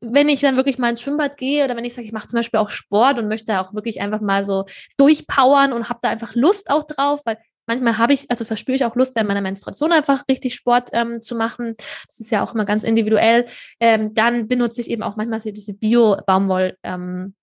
[0.00, 2.38] wenn ich dann wirklich mal ins Schwimmbad gehe oder wenn ich sage, ich mache zum
[2.38, 4.66] Beispiel auch Sport und möchte auch wirklich einfach mal so
[4.98, 8.84] durchpowern und habe da einfach Lust auch drauf, weil manchmal habe ich, also verspüre ich
[8.84, 11.76] auch Lust, während meiner Menstruation einfach richtig Sport ähm, zu machen.
[12.06, 13.46] Das ist ja auch immer ganz individuell.
[13.80, 17.34] Ähm, dann benutze ich eben auch manchmal diese Bio-Baumwoll- ähm,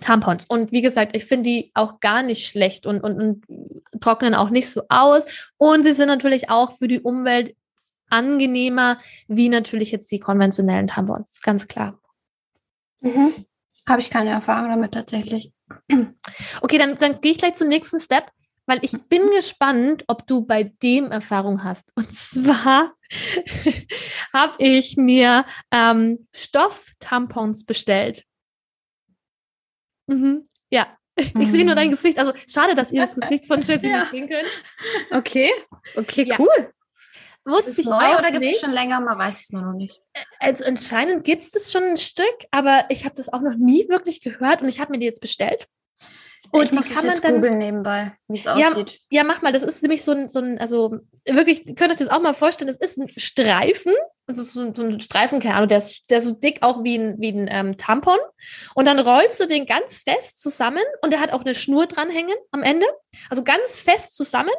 [0.00, 0.44] Tampons.
[0.46, 4.50] Und wie gesagt, ich finde die auch gar nicht schlecht und, und, und trocknen auch
[4.50, 5.24] nicht so aus.
[5.56, 7.56] Und sie sind natürlich auch für die Umwelt
[8.08, 11.40] angenehmer, wie natürlich jetzt die konventionellen Tampons.
[11.42, 11.98] Ganz klar.
[13.00, 13.32] Mhm.
[13.88, 15.52] Habe ich keine Erfahrung damit tatsächlich.
[16.60, 18.30] Okay, dann, dann gehe ich gleich zum nächsten Step,
[18.68, 21.90] weil ich bin gespannt, ob du bei dem Erfahrung hast.
[21.96, 22.94] Und zwar
[24.32, 28.24] habe ich mir ähm, Stofftampons bestellt.
[30.06, 30.48] Mhm.
[30.70, 31.92] Ja, ich sehe nur dein mhm.
[31.92, 32.18] Gesicht.
[32.18, 34.00] Also schade, dass ihr das Gesicht von Jessie ja.
[34.00, 34.48] nicht sehen könnt.
[35.10, 35.50] Okay,
[35.96, 36.36] okay, ja.
[36.38, 36.72] cool.
[37.46, 39.00] Wusste ist es neu oder gibt es schon länger?
[39.00, 40.02] Man weiß es nur noch nicht.
[40.38, 43.88] Also anscheinend gibt es das schon ein Stück, aber ich habe das auch noch nie
[43.88, 45.66] wirklich gehört und ich habe mir die jetzt bestellt.
[46.50, 49.00] Und ich muss es jetzt googeln nebenbei, wie es aussieht.
[49.10, 49.52] Ja, mach mal.
[49.52, 52.34] Das ist nämlich so ein, so ein, also wirklich, könnt ihr euch das auch mal
[52.34, 53.92] vorstellen, das ist ein Streifen,
[54.26, 56.96] also so, so ein Streifen, keine Ahnung, der ist, der ist so dick auch wie
[56.96, 58.18] ein, wie ein ähm, Tampon.
[58.74, 62.36] Und dann rollst du den ganz fest zusammen und der hat auch eine Schnur dranhängen
[62.50, 62.86] am Ende.
[63.30, 64.54] Also ganz fest zusammen.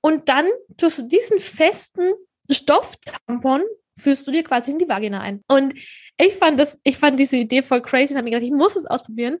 [0.00, 2.12] Und dann tust du diesen festen
[2.50, 3.62] Stofftampon
[3.98, 5.42] führst du dir quasi in die Vagina ein.
[5.48, 5.74] Und
[6.18, 8.76] ich fand das, ich fand diese Idee voll crazy und habe mir gedacht, ich muss
[8.76, 9.38] es ausprobieren.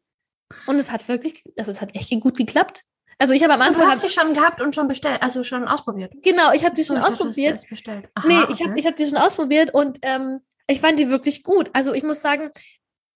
[0.66, 2.84] Und es hat wirklich, also es hat echt gut geklappt.
[3.18, 3.84] Also ich habe am Anfang.
[3.84, 6.12] Du hast sie schon gehabt und schon bestellt, also schon ausprobiert.
[6.22, 7.54] Genau, ich habe die schon oh, ausprobiert.
[7.54, 8.08] Dachte, bestellt.
[8.14, 8.64] Aha, nee, ich okay.
[8.64, 11.70] habe hab die schon ausprobiert und ähm, ich fand die wirklich gut.
[11.72, 12.50] Also ich muss sagen,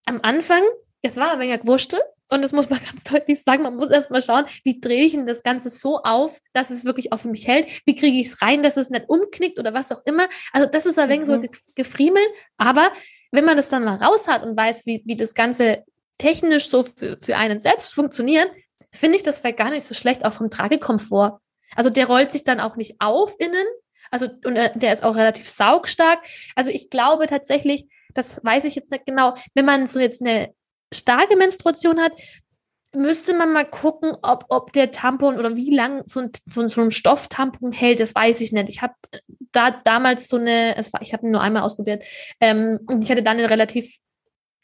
[0.05, 0.63] am Anfang,
[1.03, 2.01] das war ein wenig Wurstel.
[2.29, 5.13] Und das muss man ganz deutlich sagen, man muss erst mal schauen, wie drehe ich
[5.13, 7.67] denn das Ganze so auf, dass es wirklich auch für mich hält.
[7.85, 10.29] Wie kriege ich es rein, dass es nicht umknickt oder was auch immer.
[10.53, 11.43] Also das ist ein wenig mhm.
[11.43, 12.23] so gefriemel.
[12.57, 12.91] Aber
[13.33, 15.85] wenn man das dann mal raus hat und weiß, wie, wie das Ganze
[16.19, 18.51] technisch so für, für einen selbst funktioniert,
[18.93, 21.41] finde ich das vielleicht gar nicht so schlecht, auch vom Tragekomfort.
[21.75, 23.67] Also der rollt sich dann auch nicht auf innen.
[24.11, 26.21] Also und der ist auch relativ saugstark.
[26.55, 30.55] Also ich glaube tatsächlich, das weiß ich jetzt nicht genau, wenn man so jetzt eine
[30.93, 32.13] starke Menstruation hat,
[32.95, 36.81] müsste man mal gucken, ob, ob der Tampon oder wie lang so ein, so, so
[36.81, 38.69] ein Stofftampon hält, das weiß ich nicht.
[38.71, 38.95] Ich habe
[39.53, 42.05] da damals so eine, es war, ich habe ihn nur einmal ausprobiert,
[42.41, 43.99] ähm, und ich hatte dann eine relativ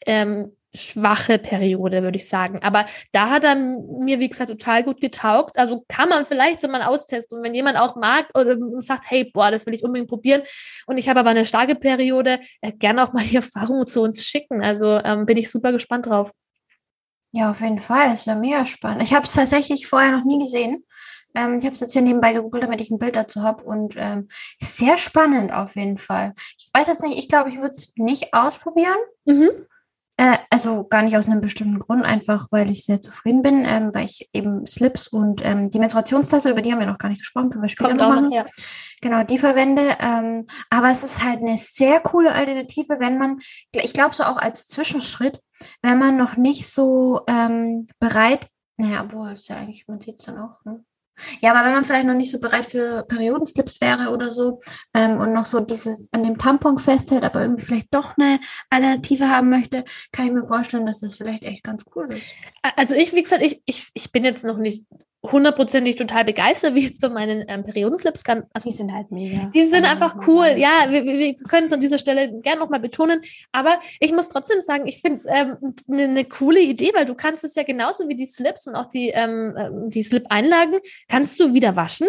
[0.05, 2.59] ähm, schwache Periode, würde ich sagen.
[2.63, 5.57] Aber da hat er mir, wie gesagt, total gut getaugt.
[5.57, 7.37] Also kann man vielleicht mal austesten.
[7.37, 10.41] Und wenn jemand auch mag oder sagt, hey, boah, das will ich unbedingt probieren
[10.87, 14.25] und ich habe aber eine starke Periode, äh, gerne auch mal die Erfahrungen zu uns
[14.25, 14.63] schicken.
[14.63, 16.31] Also ähm, bin ich super gespannt drauf.
[17.31, 18.13] Ja, auf jeden Fall.
[18.13, 19.03] Ist ja mega spannend.
[19.03, 20.85] Ich habe es tatsächlich vorher noch nie gesehen.
[21.35, 23.63] Ähm, ich habe es jetzt hier nebenbei gegoogelt, damit ich ein Bild dazu habe.
[23.63, 24.27] Und ähm,
[24.61, 26.33] sehr spannend auf jeden Fall.
[26.57, 28.97] Ich weiß jetzt nicht, ich glaube, ich würde es nicht ausprobieren.
[29.25, 29.49] Mhm.
[30.17, 33.89] Äh, also gar nicht aus einem bestimmten Grund, einfach weil ich sehr zufrieden bin, ähm,
[33.93, 37.21] weil ich eben Slips und ähm, die Menstruationstasse, über die haben wir noch gar nicht
[37.21, 38.25] gesprochen, können wir später Kommt noch machen.
[38.25, 38.45] Noch, ja.
[39.01, 39.81] Genau, die verwende.
[39.99, 43.39] Ähm, aber es ist halt eine sehr coole Alternative, wenn man,
[43.71, 45.39] ich glaube so auch als Zwischenschritt,
[45.81, 48.47] wenn man noch nicht so ähm, bereit,
[48.77, 50.83] naja, boah, ist ja eigentlich, man sieht es dann auch, ne?
[51.41, 54.59] Ja, aber wenn man vielleicht noch nicht so bereit für Periodenslips wäre oder so
[54.93, 59.29] ähm, und noch so dieses an dem Tampon festhält, aber irgendwie vielleicht doch eine Alternative
[59.29, 62.33] haben möchte, kann ich mir vorstellen, dass das vielleicht echt ganz cool ist.
[62.75, 64.85] Also ich, wie gesagt, ich, ich, ich bin jetzt noch nicht
[65.25, 68.23] hundertprozentig total begeistert, wie jetzt bei meinen ähm, Periodenslips.
[68.23, 69.51] Kann, also, die sind halt mega.
[69.53, 70.55] Die sind einfach cool.
[70.57, 73.21] Ja, wir, wir können es an dieser Stelle gerne nochmal betonen.
[73.51, 77.15] Aber ich muss trotzdem sagen, ich finde es ähm, eine ne coole Idee, weil du
[77.15, 81.39] kannst es ja genauso wie die Slips und auch die, ähm, ähm die Slip-Einlagen, kannst
[81.39, 82.07] du wieder waschen.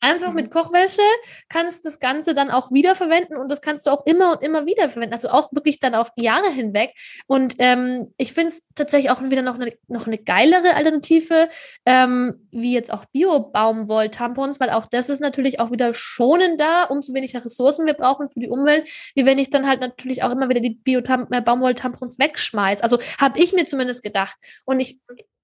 [0.00, 0.36] Einfach mhm.
[0.36, 1.02] mit Kochwäsche
[1.48, 4.88] kannst das Ganze dann auch wiederverwenden und das kannst du auch immer und immer wieder
[4.88, 5.14] verwenden.
[5.14, 6.94] Also auch wirklich dann auch Jahre hinweg.
[7.26, 11.48] Und ähm, ich finde es tatsächlich auch wieder noch eine, noch eine geilere Alternative,
[11.84, 17.44] ähm, wie jetzt auch Bio-Baumwoll-Tampons, weil auch das ist natürlich auch wieder schonender, umso weniger
[17.44, 20.60] Ressourcen wir brauchen für die Umwelt, wie wenn ich dann halt natürlich auch immer wieder
[20.60, 22.84] die Bio-Baumwoll-Tampons wegschmeiße.
[22.84, 24.36] Also habe ich mir zumindest gedacht.
[24.64, 25.00] Und ich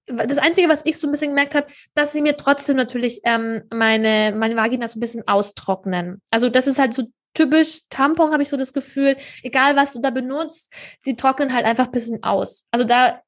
[0.07, 3.63] das Einzige, was ich so ein bisschen gemerkt habe, dass sie mir trotzdem natürlich ähm,
[3.73, 6.21] meine, meine Vagina so ein bisschen austrocknen.
[6.31, 9.99] Also das ist halt so typisch Tampon, habe ich so das Gefühl, egal was du
[10.01, 10.71] da benutzt,
[11.05, 12.65] die trocknen halt einfach ein bisschen aus.
[12.71, 13.21] Also da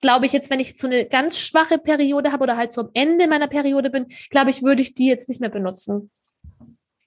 [0.00, 2.90] glaube ich jetzt, wenn ich so eine ganz schwache Periode habe oder halt so am
[2.94, 6.10] Ende meiner Periode bin, glaube ich, würde ich die jetzt nicht mehr benutzen.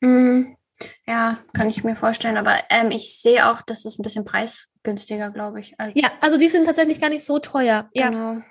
[0.01, 0.57] Mhm.
[1.07, 2.37] Ja, kann ich mir vorstellen.
[2.37, 5.75] Aber ähm, ich sehe auch, dass es ein bisschen preisgünstiger, glaube ich.
[5.95, 7.89] ja, also die sind tatsächlich gar nicht so teuer.
[7.93, 8.33] Genau.
[8.33, 8.43] Ja.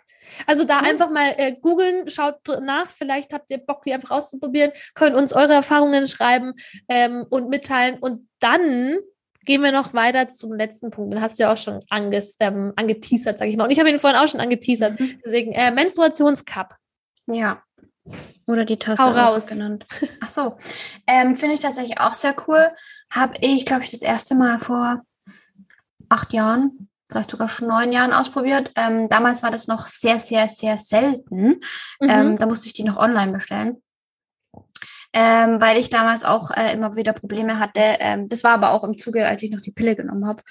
[0.47, 0.87] Also da mhm.
[0.87, 5.33] einfach mal äh, googeln, schaut nach, vielleicht habt ihr Bock, die einfach auszuprobieren, könnt uns
[5.33, 6.55] eure Erfahrungen schreiben
[6.89, 8.99] ähm, und mitteilen und dann
[9.47, 11.15] gehen wir noch weiter zum letzten Punkt.
[11.15, 13.65] Den hast du ja auch schon anges, ähm, angeteasert, sag ich mal.
[13.65, 14.99] Und ich habe ihn vorhin auch schon angeteasert.
[15.01, 15.21] Mhm.
[15.25, 16.75] Deswegen, äh, Menstruationscup.
[17.27, 17.63] Ja.
[18.47, 19.47] Oder die Tasse Hau raus.
[19.47, 19.87] genannt.
[20.21, 20.57] Ach so.
[21.07, 22.71] Ähm, Finde ich tatsächlich auch sehr cool.
[23.11, 25.03] Habe ich, glaube ich, das erste Mal vor
[26.09, 28.73] acht Jahren, vielleicht sogar schon neun Jahren ausprobiert.
[28.77, 31.61] Ähm, damals war das noch sehr, sehr, sehr selten.
[32.01, 32.09] Mhm.
[32.09, 33.83] Ähm, da musste ich die noch online bestellen
[35.17, 37.81] ähm, weil ich damals auch äh, immer wieder Probleme hatte.
[38.01, 40.43] Ähm, das war aber auch im Zuge, als ich noch die Pille genommen habe,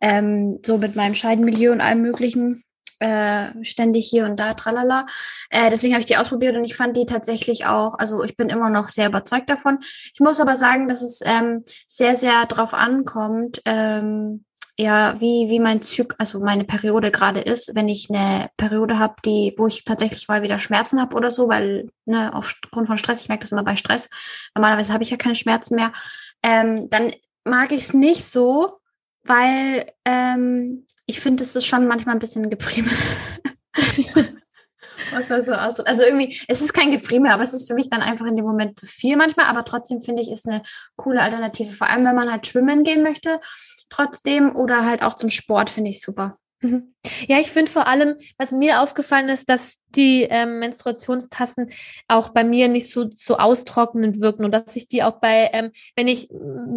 [0.00, 2.64] ähm, so mit meinem Scheidenmilieu und allem Möglichen.
[3.00, 5.04] Äh, ständig hier und da, tralala.
[5.50, 8.48] Äh, deswegen habe ich die ausprobiert und ich fand die tatsächlich auch, also ich bin
[8.48, 9.78] immer noch sehr überzeugt davon.
[9.80, 14.44] Ich muss aber sagen, dass es ähm, sehr, sehr drauf ankommt, ähm,
[14.78, 19.14] ja, wie, wie mein Zyk, also meine Periode gerade ist, wenn ich eine Periode habe,
[19.24, 23.22] die, wo ich tatsächlich mal wieder Schmerzen habe oder so, weil, ne, aufgrund von Stress,
[23.22, 24.08] ich merke das immer bei Stress,
[24.54, 25.92] normalerweise habe ich ja keine Schmerzen mehr,
[26.42, 27.12] ähm, dann
[27.44, 28.78] mag ich es nicht so,
[29.22, 32.92] weil ähm, ich finde, es ist schon manchmal ein bisschen Gefriemel.
[35.14, 35.80] Was war so aus?
[35.80, 38.44] Also irgendwie, es ist kein Gefriemel, aber es ist für mich dann einfach in dem
[38.44, 39.46] Moment zu viel manchmal.
[39.46, 40.62] Aber trotzdem finde ich, ist eine
[40.96, 41.72] coole Alternative.
[41.72, 43.40] Vor allem, wenn man halt schwimmen gehen möchte
[43.90, 46.38] trotzdem oder halt auch zum Sport finde ich super.
[46.60, 46.93] Mhm.
[47.28, 51.70] Ja, ich finde vor allem, was mir aufgefallen ist, dass die ähm, Menstruationstassen
[52.08, 55.70] auch bei mir nicht so, so austrocknend wirken und dass ich die auch bei, ähm,
[55.96, 56.28] wenn ich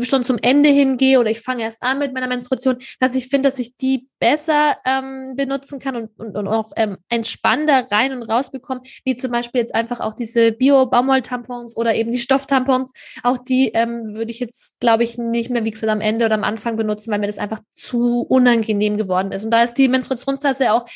[0.01, 3.49] schon zum Ende hingehe oder ich fange erst an mit meiner Menstruation, dass ich finde,
[3.49, 8.23] dass ich die besser ähm, benutzen kann und, und, und auch ähm, entspannter rein und
[8.23, 12.91] raus bekomme, wie zum Beispiel jetzt einfach auch diese Bio-Baumwoll-Tampons oder eben die Stofftampons.
[13.23, 16.35] Auch die ähm, würde ich jetzt, glaube ich, nicht mehr, wie gesagt, am Ende oder
[16.35, 19.43] am Anfang benutzen, weil mir das einfach zu unangenehm geworden ist.
[19.43, 19.87] Und da ist die
[20.25, 20.87] Menstruationstasse auch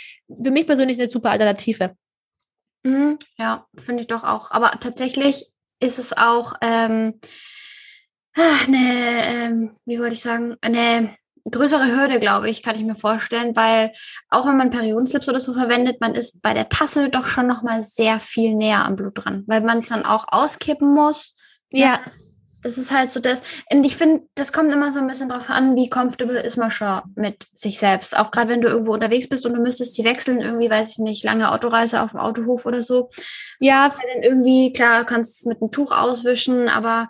[0.44, 1.96] für mich persönlich eine super Alternative.
[2.84, 4.52] Mhm, ja, finde ich doch auch.
[4.52, 7.20] Aber tatsächlich ist es auch ähm,
[8.36, 11.16] eine, ähm, wie wollte ich sagen, eine
[11.50, 13.92] größere Hürde, glaube ich, kann ich mir vorstellen, weil
[14.30, 17.64] auch wenn man Periodenslips oder so verwendet, man ist bei der Tasse doch schon noch
[17.64, 21.36] mal sehr viel näher am Blut dran, weil man es dann auch auskippen muss.
[21.72, 22.00] Ja.
[22.62, 23.42] Das ist halt so das.
[23.72, 26.72] Und ich finde, das kommt immer so ein bisschen drauf an, wie comfortable ist man
[26.72, 28.18] schon mit sich selbst.
[28.18, 30.98] Auch gerade wenn du irgendwo unterwegs bist und du müsstest sie wechseln, irgendwie, weiß ich
[31.00, 33.10] nicht, lange Autoreise auf dem Autohof oder so.
[33.60, 33.90] Ja.
[33.90, 37.08] Dann irgendwie, klar, du kannst es mit einem Tuch auswischen, aber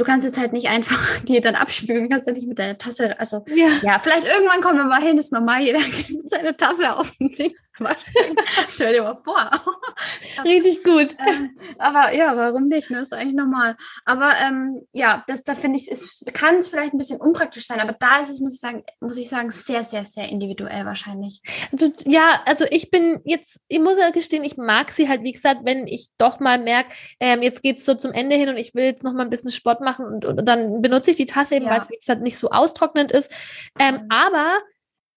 [0.00, 3.18] du kannst jetzt halt nicht einfach die dann abspülen, kannst ja nicht mit deiner Tasse,
[3.18, 6.96] also ja, ja vielleicht irgendwann kommen wir mal hin, ist normal, jeder kriegt seine Tasse
[6.96, 7.54] aus dem Ding.
[8.68, 9.50] Stell dir mal vor.
[10.44, 11.16] Richtig gut.
[11.26, 12.90] Ähm, aber ja, warum nicht?
[12.90, 13.00] Ne?
[13.00, 13.76] Ist eigentlich normal.
[14.04, 17.80] Aber ähm, ja, das da finde ich, es kann es vielleicht ein bisschen unpraktisch sein,
[17.80, 21.40] aber da ist es, muss ich sagen, muss ich sagen, sehr, sehr, sehr individuell wahrscheinlich.
[21.72, 25.32] Du, ja, also ich bin jetzt, ich muss ja gestehen, ich mag sie halt, wie
[25.32, 28.56] gesagt, wenn ich doch mal merke, ähm, jetzt geht es so zum Ende hin und
[28.56, 31.16] ich will jetzt noch mal ein bisschen Sport machen und, und, und dann benutze ich
[31.16, 31.72] die Tasse eben, ja.
[31.72, 33.30] weil es, wie gesagt, nicht so austrocknend ist.
[33.78, 34.08] Ähm, mhm.
[34.10, 34.58] Aber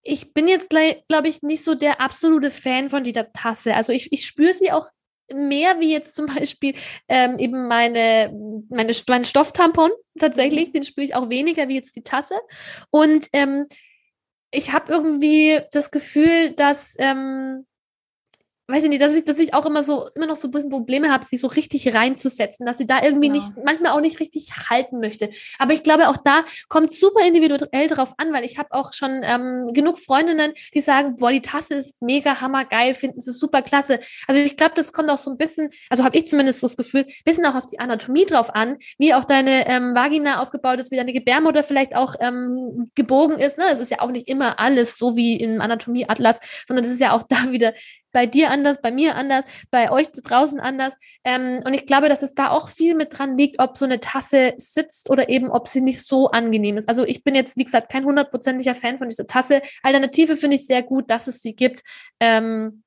[0.03, 3.73] ich bin jetzt, glaube ich, nicht so der absolute Fan von dieser Tasse.
[3.75, 4.89] Also ich, ich spüre sie auch
[5.33, 6.75] mehr wie jetzt zum Beispiel
[7.07, 8.31] ähm, eben meine,
[8.69, 10.73] meine, mein Stofftampon tatsächlich, mhm.
[10.73, 12.35] den spüre ich auch weniger wie jetzt die Tasse.
[12.91, 13.65] Und ähm,
[14.51, 17.65] ich habe irgendwie das Gefühl, dass ähm,
[18.67, 20.69] weiß ich nicht, dass ich, dass ich auch immer so, immer noch so ein bisschen
[20.69, 23.33] Probleme habe, sie so richtig reinzusetzen, dass sie da irgendwie ja.
[23.33, 25.29] nicht, manchmal auch nicht richtig halten möchte.
[25.59, 29.21] Aber ich glaube, auch da kommt super individuell drauf an, weil ich habe auch schon
[29.23, 33.99] ähm, genug Freundinnen, die sagen, boah, die Tasse ist mega hammergeil, finden sie super klasse.
[34.27, 37.05] Also ich glaube, das kommt auch so ein bisschen, also habe ich zumindest das Gefühl,
[37.25, 40.97] bisschen auch auf die Anatomie drauf an, wie auch deine ähm, Vagina aufgebaut ist, wie
[40.97, 43.57] deine Gebärmutter vielleicht auch ähm, gebogen ist.
[43.57, 43.65] Ne?
[43.69, 47.11] Das ist ja auch nicht immer alles so wie im Anatomieatlas, sondern das ist ja
[47.11, 47.73] auch da wieder
[48.13, 50.93] bei dir anders, bei mir anders, bei euch draußen anders.
[51.25, 53.99] Ähm, und ich glaube, dass es da auch viel mit dran liegt, ob so eine
[53.99, 56.87] Tasse sitzt oder eben, ob sie nicht so angenehm ist.
[56.87, 59.61] Also ich bin jetzt, wie gesagt, kein hundertprozentiger Fan von dieser Tasse.
[59.81, 61.81] Alternative finde ich sehr gut, dass es sie gibt.
[62.19, 62.83] Ähm,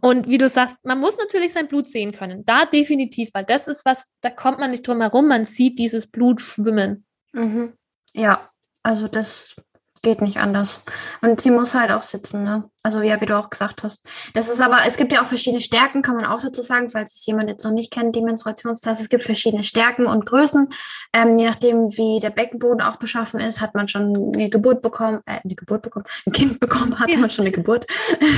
[0.00, 2.44] und wie du sagst, man muss natürlich sein Blut sehen können.
[2.44, 5.28] Da definitiv, weil das ist was, da kommt man nicht drum herum.
[5.28, 7.04] Man sieht dieses Blut schwimmen.
[7.32, 7.72] Mhm.
[8.12, 8.50] Ja,
[8.82, 9.56] also das
[10.02, 10.82] geht nicht anders.
[11.20, 12.70] Und sie muss halt auch sitzen, ne?
[12.88, 14.00] Also ja, wie du auch gesagt hast.
[14.32, 17.16] Das ist aber, es gibt ja auch verschiedene Stärken, kann man auch dazu sagen, falls
[17.16, 19.02] es jemand jetzt noch nicht kennt, die Menstruationstasse.
[19.02, 20.70] Es gibt verschiedene Stärken und Größen.
[21.12, 25.20] Ähm, je nachdem, wie der Beckenboden auch beschaffen ist, hat man schon eine Geburt bekommen,
[25.26, 27.18] äh, eine Geburt bekommen, ein Kind bekommen, hat ja.
[27.18, 27.84] man schon eine Geburt.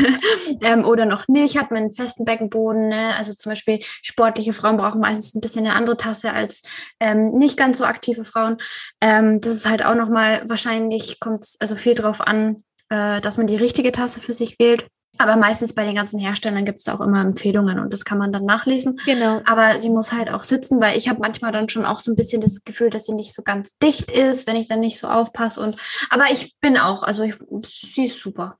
[0.62, 2.88] ähm, oder noch nicht, hat man einen festen Beckenboden.
[2.88, 3.14] Ne?
[3.16, 6.62] Also zum Beispiel sportliche Frauen brauchen meistens ein bisschen eine andere Tasse als
[6.98, 8.56] ähm, nicht ganz so aktive Frauen.
[9.00, 13.38] Ähm, das ist halt auch nochmal, wahrscheinlich kommt es also viel drauf an, äh, dass
[13.38, 14.86] man die richtige Tasse für sich wählt.
[15.18, 18.32] Aber meistens bei den ganzen Herstellern gibt es auch immer Empfehlungen und das kann man
[18.32, 18.96] dann nachlesen.
[19.04, 19.40] Genau.
[19.44, 22.16] Aber sie muss halt auch sitzen, weil ich habe manchmal dann schon auch so ein
[22.16, 25.08] bisschen das Gefühl, dass sie nicht so ganz dicht ist, wenn ich dann nicht so
[25.08, 25.60] aufpasse.
[25.60, 25.76] Und
[26.10, 27.34] aber ich bin auch, also ich,
[27.66, 28.56] sie ist super.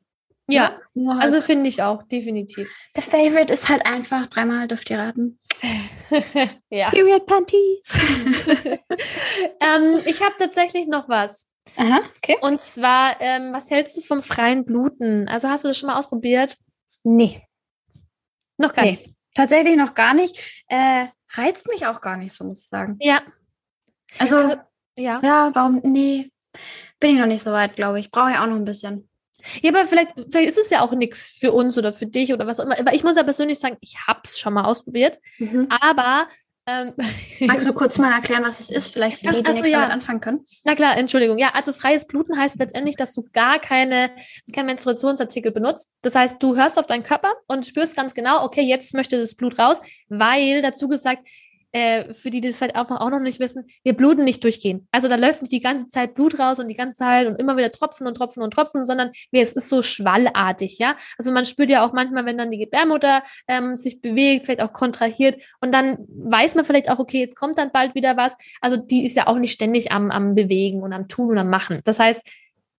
[0.49, 2.69] Ja, Nur halt, also finde ich auch, definitiv.
[2.97, 5.39] der Favorite ist halt einfach, dreimal dürft ihr raten.
[6.71, 6.91] ja.
[6.91, 7.99] Period Panties.
[9.61, 11.50] ähm, ich habe tatsächlich noch was.
[11.77, 12.37] Aha, okay.
[12.43, 15.29] Und zwar, ähm, was hältst du vom freien Bluten?
[15.29, 16.57] Also hast du das schon mal ausprobiert?
[17.05, 17.43] Nee.
[18.59, 18.91] Noch gar Nee.
[18.93, 19.15] nicht.
[19.35, 20.65] Tatsächlich noch gar nicht.
[20.69, 22.97] Äh, reizt mich auch gar nicht so, muss ich sagen.
[23.01, 23.23] Ja.
[24.19, 24.57] Also, Also,
[24.97, 25.21] ja.
[25.23, 25.81] ja, warum?
[25.85, 26.31] Nee.
[26.99, 28.11] Bin ich noch nicht so weit, glaube ich.
[28.11, 29.09] Brauche ich auch noch ein bisschen.
[29.63, 32.47] Ja, aber vielleicht, vielleicht ist es ja auch nichts für uns oder für dich oder
[32.47, 32.79] was auch immer.
[32.79, 35.19] Aber ich muss ja persönlich sagen, ich habe es schon mal ausprobiert.
[35.81, 36.29] Aber,
[36.67, 36.93] ähm,
[37.41, 38.89] Magst du kurz mal erklären, was es ist?
[38.93, 39.79] Vielleicht für die, die ach so, nichts ja.
[39.81, 40.45] damit anfangen können.
[40.65, 41.39] na klar, Entschuldigung.
[41.39, 44.11] Ja, also freies Bluten heißt letztendlich, dass du gar keine,
[44.55, 45.93] kein Menstruationsartikel benutzt.
[46.03, 49.35] Das heißt, du hörst auf deinen Körper und spürst ganz genau, okay, jetzt möchte das
[49.35, 51.27] Blut raus, weil dazu gesagt,
[51.73, 54.89] äh, für die, die das vielleicht auch noch, nicht wissen, wir bluten nicht durchgehen.
[54.93, 57.57] Also da läuft nicht die ganze Zeit Blut raus und die ganze Zeit und immer
[57.57, 60.97] wieder Tropfen und Tropfen und Tropfen, sondern es ist so schwallartig, ja.
[61.19, 64.73] Also man spürt ja auch manchmal, wenn dann die Gebärmutter ähm, sich bewegt, vielleicht auch
[64.73, 68.37] kontrahiert und dann weiß man vielleicht auch, okay, jetzt kommt dann bald wieder was.
[68.61, 71.51] Also die ist ja auch nicht ständig am, am Bewegen und am Tun und am
[71.51, 71.81] Machen.
[71.85, 72.23] Das heißt,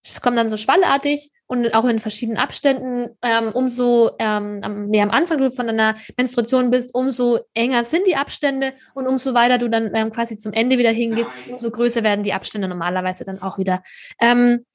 [0.04, 3.10] es kommt dann so schwallartig und auch in verschiedenen Abständen.
[3.22, 8.16] Ähm, umso ähm, mehr am Anfang du von deiner Menstruation bist, umso enger sind die
[8.16, 12.24] Abstände und umso weiter du dann ähm, quasi zum Ende wieder hingehst, umso größer werden
[12.24, 13.84] die Abstände normalerweise dann auch wieder.
[14.20, 14.66] Ähm,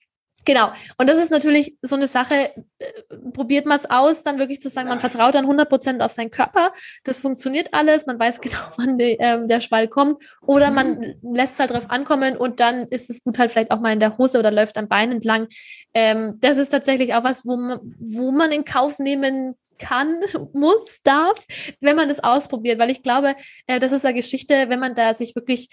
[0.47, 0.71] Genau.
[0.97, 2.35] Und das ist natürlich so eine Sache,
[2.79, 2.87] äh,
[3.35, 6.73] probiert man es aus, dann wirklich zu sagen, man vertraut dann 100% auf seinen Körper.
[7.05, 10.23] Das funktioniert alles, man weiß genau, wann die, ähm, der Schwall kommt.
[10.47, 13.81] Oder man lässt es halt drauf ankommen und dann ist das Blut halt vielleicht auch
[13.81, 15.49] mal in der Hose oder läuft am Bein entlang.
[15.93, 20.21] Ähm, das ist tatsächlich auch was, wo man, wo man in Kauf nehmen kann,
[20.53, 21.45] muss, darf,
[21.81, 22.79] wenn man das ausprobiert.
[22.79, 23.35] Weil ich glaube,
[23.67, 25.71] äh, das ist eine Geschichte, wenn man da sich wirklich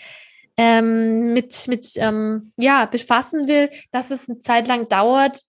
[0.57, 5.41] ähm, mit, mit ähm, ja, befassen will, dass es eine Zeit lang dauert,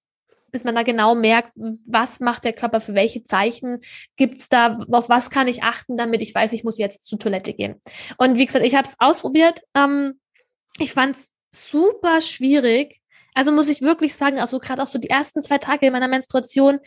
[0.51, 3.81] bis man da genau merkt, was macht der Körper für welche Zeichen,
[4.17, 7.53] gibt's da, auf was kann ich achten, damit ich weiß, ich muss jetzt zur Toilette
[7.55, 7.81] gehen.
[8.19, 9.63] Und wie gesagt, ich habe es ausprobiert.
[9.75, 10.21] Ähm,
[10.79, 13.01] ich fand es super schwierig.
[13.35, 16.79] Also muss ich wirklich sagen, also gerade auch so die ersten zwei Tage meiner Menstruation,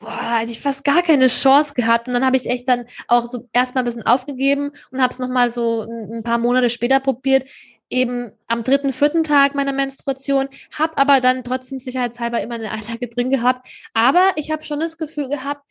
[0.00, 2.08] boah, hätte ich fast gar keine Chance gehabt.
[2.08, 5.18] Und dann habe ich echt dann auch so erstmal ein bisschen aufgegeben und habe es
[5.18, 7.48] nochmal so ein, paar Monate später probiert,
[7.88, 13.08] eben am dritten, vierten Tag meiner Menstruation, habe aber dann trotzdem sicherheitshalber immer eine Einlage
[13.08, 13.66] drin gehabt.
[13.94, 15.62] Aber ich habe schon das Gefühl gehabt,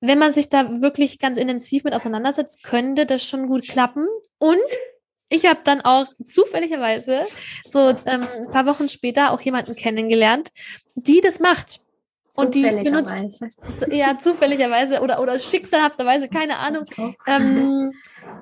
[0.00, 4.06] wenn man sich da wirklich ganz intensiv mit auseinandersetzt, könnte das schon gut klappen.
[4.38, 4.58] Und
[5.28, 7.20] ich habe dann auch zufälligerweise
[7.64, 10.50] so ähm, ein paar Wochen später auch jemanden kennengelernt,
[10.94, 11.80] die das macht.
[12.38, 13.94] Und die benutzt Zufälligerweise.
[13.94, 16.84] ja zufälligerweise oder, oder schicksalhafterweise, keine Ahnung,
[17.26, 17.92] ähm,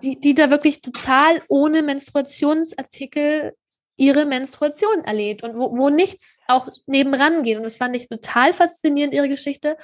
[0.03, 3.55] die, die da wirklich total ohne Menstruationsartikel
[3.97, 7.57] ihre Menstruation erlebt und wo, wo nichts auch nebenan geht.
[7.57, 9.79] Und das fand ich total faszinierend, ihre Geschichte.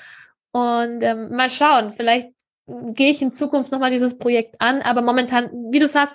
[0.51, 2.29] Und ähm, mal schauen, vielleicht
[2.66, 6.14] gehe ich in Zukunft nochmal dieses Projekt an, aber momentan, wie du sagst,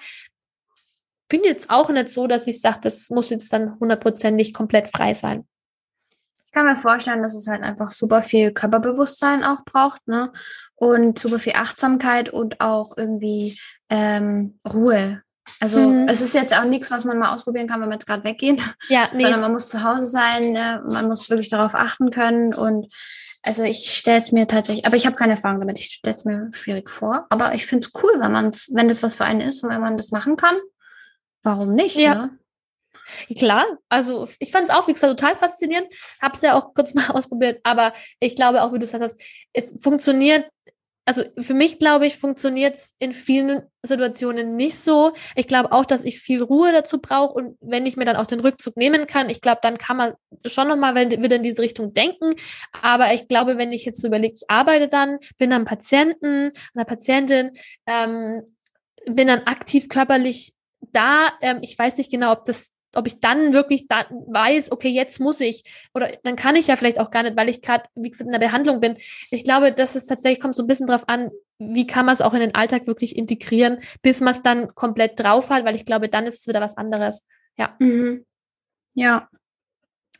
[1.29, 5.15] bin jetzt auch nicht so, dass ich sage, das muss jetzt dann hundertprozentig komplett frei
[5.15, 5.47] sein.
[6.47, 10.31] Ich kann mir vorstellen, dass es halt einfach super viel Körperbewusstsein auch braucht, ne?
[10.75, 15.21] Und super viel Achtsamkeit und auch irgendwie ähm, Ruhe.
[15.59, 16.07] Also Mhm.
[16.07, 18.61] es ist jetzt auch nichts, was man mal ausprobieren kann, wenn wir jetzt gerade weggehen,
[18.89, 19.23] Ja, nee.
[19.23, 20.83] sondern man muss zu Hause sein, ne?
[20.89, 22.87] man muss wirklich darauf achten können und
[23.43, 26.25] also ich stelle es mir tatsächlich, aber ich habe keine Erfahrung damit, ich stelle es
[26.25, 27.27] mir schwierig vor.
[27.29, 29.69] Aber ich finde es cool, wenn man es, wenn das was für einen ist und
[29.69, 30.55] wenn man das machen kann,
[31.43, 31.95] warum nicht?
[31.95, 32.13] Ja.
[32.15, 32.39] Ne?
[33.37, 35.87] Klar, also ich fand es auch, wie gesagt, total faszinierend.
[36.21, 39.21] Habe es ja auch kurz mal ausprobiert, aber ich glaube auch, wie du gesagt hast,
[39.53, 40.45] es funktioniert,
[41.05, 45.13] also für mich glaube ich, funktioniert es in vielen Situationen nicht so.
[45.35, 48.25] Ich glaube auch, dass ich viel Ruhe dazu brauche und wenn ich mir dann auch
[48.25, 50.13] den Rückzug nehmen kann, ich glaube, dann kann man
[50.45, 52.33] schon nochmal wieder in diese Richtung denken.
[52.81, 56.85] Aber ich glaube, wenn ich jetzt so überlege, ich arbeite dann, bin am Patienten, einer
[56.85, 57.51] Patientin,
[57.85, 58.43] ähm,
[59.05, 60.53] bin dann aktiv körperlich
[60.91, 61.27] da.
[61.41, 65.19] Ähm, ich weiß nicht genau, ob das ob ich dann wirklich da weiß, okay, jetzt
[65.19, 68.09] muss ich, oder dann kann ich ja vielleicht auch gar nicht, weil ich gerade, wie
[68.09, 68.97] gesagt, in der Behandlung bin.
[69.29, 71.29] Ich glaube, das ist tatsächlich, kommt so ein bisschen drauf an,
[71.59, 75.19] wie kann man es auch in den Alltag wirklich integrieren, bis man es dann komplett
[75.19, 77.23] drauf hat, weil ich glaube, dann ist es wieder was anderes.
[77.55, 77.75] Ja.
[77.79, 78.25] Mhm.
[78.95, 79.29] Ja.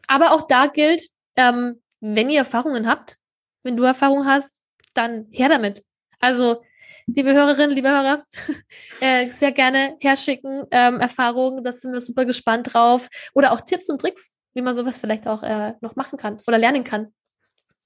[0.07, 3.17] Aber auch da gilt, ähm, wenn ihr Erfahrungen habt,
[3.63, 4.51] wenn du Erfahrung hast,
[4.93, 5.83] dann her damit.
[6.19, 6.63] Also,
[7.08, 8.24] liebe Hörerinnen, liebe Hörer,
[9.01, 13.08] äh, sehr gerne herschicken, ähm, Erfahrungen, da sind wir super gespannt drauf.
[13.34, 16.58] Oder auch Tipps und Tricks, wie man sowas vielleicht auch äh, noch machen kann oder
[16.58, 17.14] lernen kann.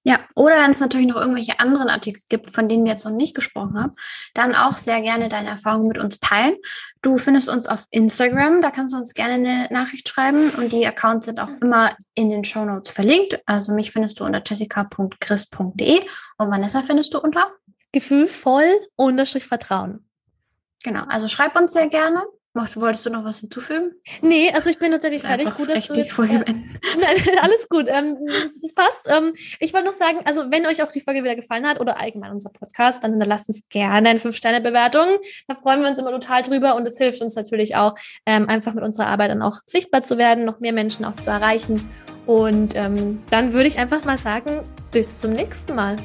[0.03, 3.11] Ja, oder wenn es natürlich noch irgendwelche anderen Artikel gibt, von denen wir jetzt noch
[3.11, 3.93] nicht gesprochen haben,
[4.33, 6.55] dann auch sehr gerne deine Erfahrungen mit uns teilen.
[7.03, 10.87] Du findest uns auf Instagram, da kannst du uns gerne eine Nachricht schreiben und die
[10.87, 13.39] Accounts sind auch immer in den Show Notes verlinkt.
[13.45, 16.01] Also mich findest du unter jessica.chris.de
[16.39, 17.51] und Vanessa findest du unter
[17.91, 20.05] Gefühlvoll unterstrich Vertrauen.
[20.83, 22.23] Genau, also schreib uns sehr gerne.
[22.53, 23.93] Wolltest du noch was hinzufügen?
[24.21, 25.55] Nee, also ich bin tatsächlich fertig.
[25.55, 26.57] Gut, dass du jetzt, äh, Nein,
[27.41, 27.85] alles gut.
[27.87, 28.17] Ähm,
[28.61, 29.07] das passt.
[29.07, 32.01] Ähm, ich wollte noch sagen, also wenn euch auch die Folge wieder gefallen hat oder
[32.01, 35.07] allgemein unser Podcast, dann hinterlasst uns gerne eine 5-Sterne-Bewertung.
[35.47, 38.73] Da freuen wir uns immer total drüber und es hilft uns natürlich auch, ähm, einfach
[38.73, 41.89] mit unserer Arbeit dann auch sichtbar zu werden, noch mehr Menschen auch zu erreichen.
[42.25, 45.95] Und ähm, dann würde ich einfach mal sagen, bis zum nächsten Mal.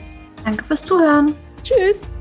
[0.44, 1.34] Danke fürs Zuhören.
[1.66, 2.15] Tschüss.